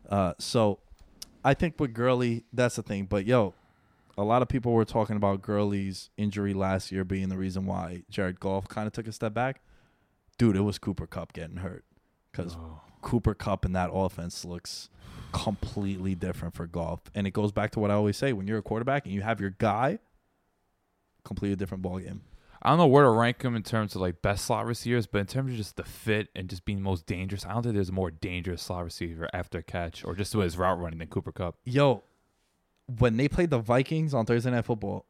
[0.08, 0.80] uh, so
[1.44, 3.04] I think with Gurley, that's the thing.
[3.04, 3.54] But yo,
[4.16, 8.02] a lot of people were talking about Gurley's injury last year being the reason why
[8.10, 9.62] Jared Goff kind of took a step back.
[10.38, 11.84] Dude, it was Cooper Kupp getting hurt
[12.30, 12.80] because oh.
[13.02, 14.88] Cooper Kupp in that offense looks
[15.32, 18.58] completely different for Goff, and it goes back to what I always say: when you're
[18.58, 19.98] a quarterback and you have your guy,
[21.24, 22.22] completely different ball game.
[22.62, 25.18] I don't know where to rank him in terms of like best slot receivers, but
[25.18, 27.90] in terms of just the fit and just being most dangerous, I don't think there's
[27.90, 31.30] a more dangerous slot receiver after catch or just with his route running than Cooper
[31.30, 31.56] Kupp.
[31.64, 32.04] Yo,
[32.98, 35.06] when they played the Vikings on Thursday Night Football,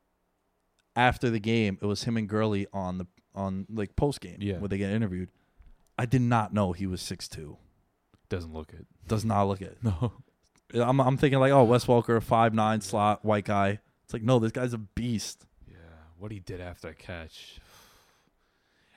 [0.97, 4.59] after the game, it was him and Gurley on the on like post game Yeah.
[4.59, 5.29] where they get interviewed.
[5.99, 7.57] I did not know he was six two.
[8.29, 8.87] Doesn't look it.
[9.09, 9.79] Does not look it.
[9.83, 10.13] No.
[10.75, 13.79] I'm I'm thinking like, oh, Wes Welker, five nine slot, white guy.
[14.05, 15.47] It's like, no, this guy's a beast.
[15.69, 15.77] Yeah,
[16.19, 17.59] what he did after a catch.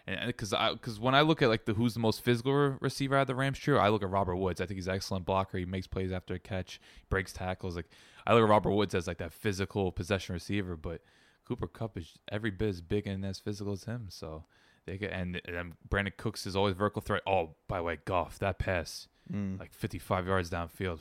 [0.07, 3.17] And because I because when I look at like the who's the most physical receiver
[3.17, 4.61] out of the Rams trio, I look at Robert Woods.
[4.61, 5.57] I think he's an excellent blocker.
[5.57, 6.79] He makes plays after a catch,
[7.09, 7.75] breaks tackles.
[7.75, 7.89] Like
[8.25, 11.01] I look at Robert Woods as like that physical possession receiver, but
[11.45, 14.07] Cooper Kupp is every bit as big and as physical as him.
[14.09, 14.45] So
[14.85, 17.21] they get and, and Brandin Cooks is always vertical threat.
[17.27, 19.59] Oh, by the way, Goff that pass mm.
[19.59, 20.99] like 55 yards downfield.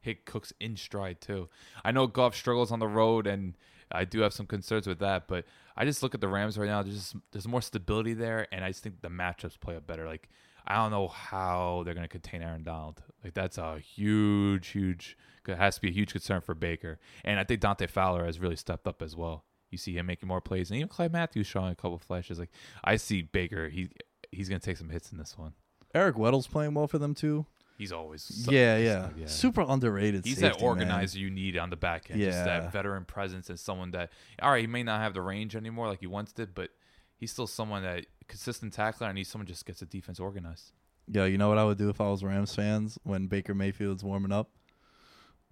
[0.00, 1.48] Hit Cooks in stride too.
[1.84, 3.54] I know Goff struggles on the road, and
[3.90, 5.28] I do have some concerns with that.
[5.28, 5.46] But
[5.76, 6.82] I just look at the Rams right now.
[6.82, 10.06] There's just, there's more stability there, and I just think the matchups play up better.
[10.06, 10.28] Like
[10.66, 13.02] I don't know how they're going to contain Aaron Donald.
[13.22, 15.16] Like that's a huge, huge.
[15.46, 18.56] Has to be a huge concern for Baker, and I think Dante Fowler has really
[18.56, 19.44] stepped up as well.
[19.70, 22.38] You see him making more plays, and even Clay Matthews showing a couple flashes.
[22.38, 22.50] Like
[22.82, 23.90] I see Baker, he
[24.32, 25.52] he's going to take some hits in this one.
[25.94, 27.44] Eric Weddle's playing well for them too.
[27.76, 28.86] He's always yeah, he's
[29.20, 30.24] yeah, super underrated.
[30.24, 32.20] He's safety, that organizer you need on the back end.
[32.20, 32.44] Just Yeah.
[32.44, 34.10] that veteran presence and someone that,
[34.40, 36.70] all right, he may not have the range anymore like he once did, but
[37.16, 40.70] he's still someone that consistent tackler and he's someone just gets the defense organized.
[41.08, 44.04] Yeah, you know what I would do if I was Rams fans when Baker Mayfield's
[44.04, 44.50] warming up?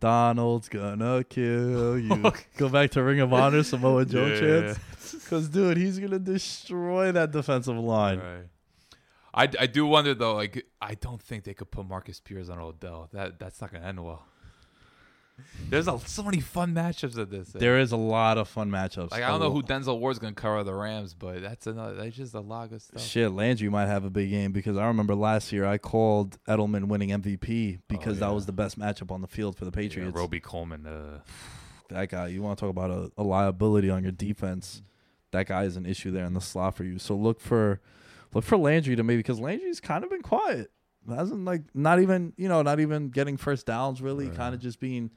[0.01, 2.33] Donald's gonna kill you.
[2.57, 4.41] Go back to Ring of Honor, Samoa Joe Yeah.
[4.41, 5.13] chants.
[5.15, 8.19] Because, dude, he's gonna destroy that defensive line.
[8.19, 8.45] Right.
[9.35, 12.59] I, I do wonder though, like I don't think they could put Marcus Spears on
[12.59, 13.09] Odell.
[13.13, 14.27] That that's not gonna end well.
[15.71, 17.49] There's a, so many fun matchups of this.
[17.49, 19.11] There is a lot of fun matchups.
[19.11, 21.95] like I don't know who Denzel Ward's gonna cover the Rams, but that's another.
[21.95, 23.01] That's just a lot of stuff.
[23.03, 26.85] Shit, Landry might have a big game because I remember last year I called Edelman
[26.85, 28.35] winning MVP because that Oh, yeah.
[28.35, 30.15] was the best matchup on the field for the Yeah, Patriots.
[30.17, 30.87] Robey-Coleman.
[30.87, 31.21] Uh,
[31.89, 34.83] that guy, you want to talk about a, a liability on your defense?
[35.33, 36.99] That guy is an issue there in the slot for you.
[36.99, 37.81] So look for
[38.35, 40.71] look for Landry to maybe because Landry's kind of been quiet.
[41.09, 44.29] Hasn't like not even you know not even getting first downs really.
[44.29, 45.11] Kind of just being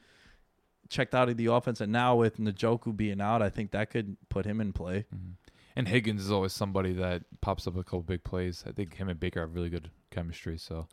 [0.90, 1.81] checked out of the offense.
[1.81, 5.06] And now with Njoku being out, I think that could put him in play.
[5.14, 5.31] Mm-hmm.
[5.76, 8.64] And Higgins is always somebody that pops up a couple big plays.
[8.68, 10.57] I think him and Baker have really good chemistry.
[10.57, 10.88] So,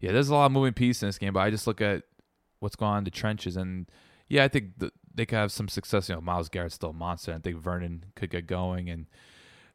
[0.00, 2.02] yeah, there's a lot of moving pieces in this game, but I just look at
[2.58, 3.56] what's going on in the trenches.
[3.56, 3.88] And,
[4.28, 6.08] yeah, I think th- they could have some success.
[6.08, 7.32] You know, Myles Garrett's still a monster.
[7.32, 8.90] I think Vernon could get going.
[8.90, 9.06] And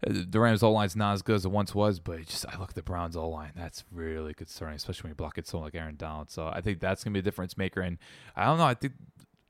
[0.01, 2.69] the Rams' O line's not as good as it once was, but just I look
[2.69, 3.51] at the Browns' O line.
[3.55, 6.31] That's really concerning, especially when you block it someone like Aaron Donald.
[6.31, 7.81] So I think that's going to be a difference maker.
[7.81, 7.99] And
[8.35, 8.65] I don't know.
[8.65, 8.93] I think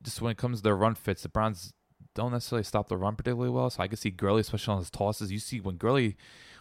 [0.02, 1.72] just when it comes to their run fits, the Browns
[2.14, 3.70] don't necessarily stop the run particularly well.
[3.70, 5.32] So I can see Gurley, especially on his tosses.
[5.32, 6.16] You see when Gurley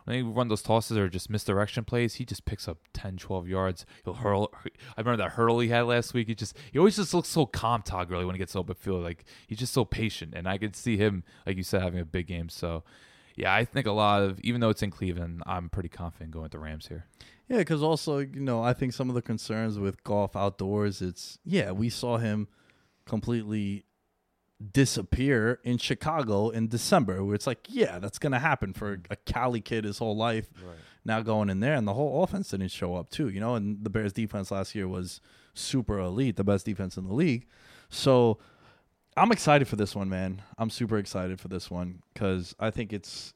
[0.05, 3.47] when they run those tosses or just misdirection plays, he just picks up 10, 12
[3.47, 3.85] yards.
[4.03, 4.51] He'll hurl.
[4.97, 6.27] I remember that hurdle he had last week.
[6.27, 9.03] He just he always just looks so calm, Todd Gurley, when he gets open field.
[9.03, 12.05] Like he's just so patient, and I could see him, like you said, having a
[12.05, 12.49] big game.
[12.49, 12.83] So
[13.35, 16.43] yeah, I think a lot of even though it's in Cleveland, I'm pretty confident going
[16.43, 17.05] with the Rams here.
[17.47, 21.37] Yeah, because also you know I think some of the concerns with Goff outdoors, it's
[21.43, 22.47] yeah we saw him
[23.05, 23.85] completely
[24.71, 29.05] disappear in Chicago in December, where it's like yeah that's gonna happen for mm.
[29.09, 30.49] a Cali kid his whole life.
[31.03, 33.55] Now going in there, and the whole offense didn't show up too, you know.
[33.55, 35.19] And the Bears defense last year was
[35.55, 37.47] super elite, the best defense in the league.
[37.89, 38.37] So
[39.17, 40.41] I'm excited for this one, man.
[40.57, 43.33] I'm super excited for this one because I think it's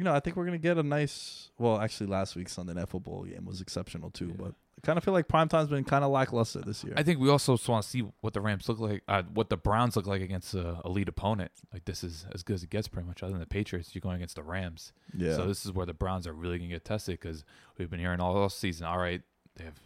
[0.00, 1.50] you know, I think we're gonna get a nice.
[1.58, 5.04] Well, actually, last week's Sunday Night Football game was exceptional too, but I kind of
[5.04, 6.94] feel like primetime's been kind of lackluster this year.
[6.96, 9.50] I think we also just want to see what the Rams look like, uh, what
[9.50, 11.50] the Browns look like against a elite opponent.
[11.70, 13.22] Like this is as good as it gets, pretty much.
[13.22, 14.94] Other than the Patriots, you're going against the Rams.
[15.14, 15.36] Yeah.
[15.36, 17.44] So this is where the Browns are really gonna get tested because
[17.76, 18.86] we've been hearing all season.
[18.86, 19.20] All right,
[19.56, 19.78] they have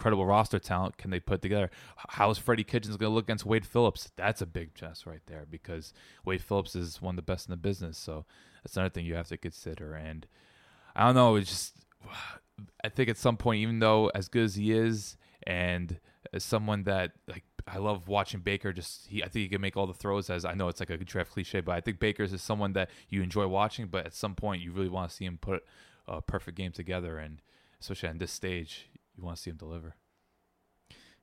[0.00, 0.96] incredible roster talent.
[0.96, 1.70] Can they put together?
[2.08, 4.10] How is Freddie Kitchens going to look against Wade Phillips?
[4.16, 5.92] That's a big test right there because
[6.24, 7.98] Wade Phillips is one of the best in the business.
[7.98, 8.24] So
[8.64, 9.92] that's another thing you have to consider.
[9.92, 10.26] And
[10.96, 11.36] I don't know.
[11.36, 11.74] It's just
[12.82, 16.00] I think at some point, even though as good as he is, and
[16.32, 19.76] as someone that like I love watching Baker, just he I think he can make
[19.76, 20.30] all the throws.
[20.30, 22.88] As I know it's like a draft cliche, but I think Baker's is someone that
[23.10, 23.88] you enjoy watching.
[23.88, 25.62] But at some point, you really want to see him put
[26.08, 27.42] a perfect game together, and
[27.80, 28.89] especially on this stage,
[29.20, 29.94] you want to see him deliver.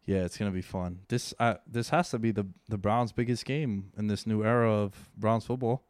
[0.05, 0.99] yeah, it's gonna be fun.
[1.09, 4.71] This uh, this has to be the the Browns' biggest game in this new era
[4.71, 5.83] of Browns football.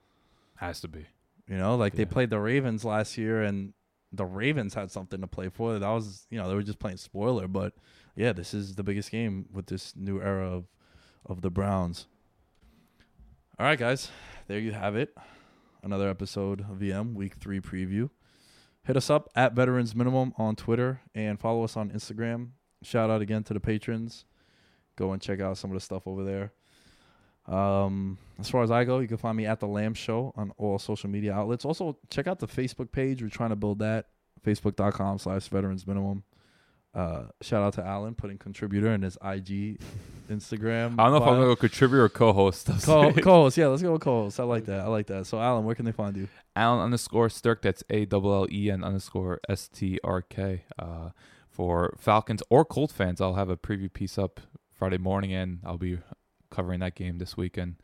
[0.56, 1.06] Has to be.
[1.48, 3.74] You know, like they played the Ravens last year, and
[4.12, 5.78] the Ravens had something to play for.
[5.78, 7.48] That was, you know, they were just playing spoiler.
[7.48, 7.74] But
[8.16, 10.66] yeah, this is the biggest game with this new era of
[11.26, 12.08] of the Browns.
[13.60, 14.10] All right, guys,
[14.48, 15.16] there you have it.
[15.84, 18.10] Another episode of VM Week Three preview.
[18.88, 22.52] Hit us up at Veterans Minimum on Twitter and follow us on Instagram.
[22.84, 24.24] Shout out again to the patrons.
[24.96, 26.54] Go and check out some of the stuff over there.
[27.54, 30.54] Um, as far as I go, you can find me at the Lamb Show on
[30.58, 31.66] all social media outlets.
[31.66, 33.22] Also, check out the Facebook page.
[33.22, 34.06] We're trying to build that.
[34.46, 36.24] Facebook.com slash veterans minimum.
[36.98, 39.80] Uh, shout out to Allen putting contributor in his IG,
[40.32, 40.96] Instagram.
[40.98, 42.68] I don't know if I'm gonna go contributor or co-host.
[42.82, 44.40] Co- co-host, yeah, let's go with co-host.
[44.40, 44.80] I like that.
[44.80, 45.28] I like that.
[45.28, 46.28] So, Allen, where can they find you?
[46.56, 47.62] Allen underscore Stirk.
[47.62, 50.64] That's A L L E N underscore S T R K.
[50.80, 51.10] Uh,
[51.48, 54.40] for Falcons or Colt fans, I'll have a preview piece up
[54.74, 56.00] Friday morning, and I'll be
[56.50, 57.76] covering that game this weekend.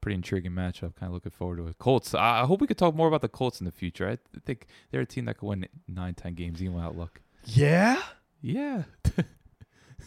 [0.00, 0.94] Pretty intriguing matchup.
[0.94, 1.78] Kind of looking forward to it.
[1.78, 2.14] Colts.
[2.14, 4.08] I I hope we could talk more about the Colts in the future.
[4.08, 7.20] I think they're a team that could win nine, ten games even without Luck.
[7.44, 8.00] Yeah,
[8.42, 8.84] Yeah,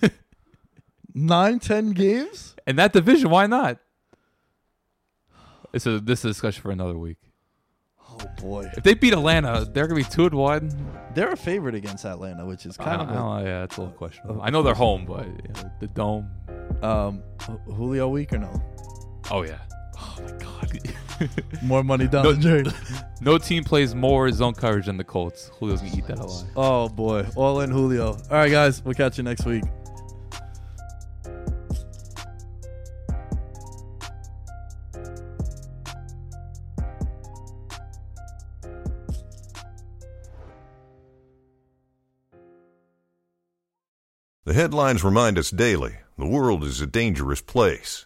[1.14, 2.55] nine, ten games.
[2.65, 3.80] and that division, why not?
[5.73, 7.18] It's a this is a discussion for another week.
[8.10, 10.72] Oh boy, If they beat Atlanta, they're gonna be two and one.
[11.15, 13.77] they're a favorite against Atlanta, which is kind don't, of I a, don't- yeah, it's
[13.77, 14.38] a little questionable.
[14.39, 14.43] Oh.
[14.43, 16.30] I know they're home, but know, the dome.
[16.84, 17.23] um
[17.65, 18.61] Julio week or no?
[19.31, 19.60] Oh yeah.
[19.97, 20.80] Oh my god,
[21.61, 22.65] more money down No- the drain.
[23.22, 25.49] No team plays more zone coverage than the Colts.
[25.57, 26.45] Julio's gonna eat that alive.
[26.57, 28.07] Oh boy, all in Julio.
[28.11, 29.64] All right, guys, we'll catch you next week.
[44.45, 48.06] The headlines remind us daily the world is a dangerous place.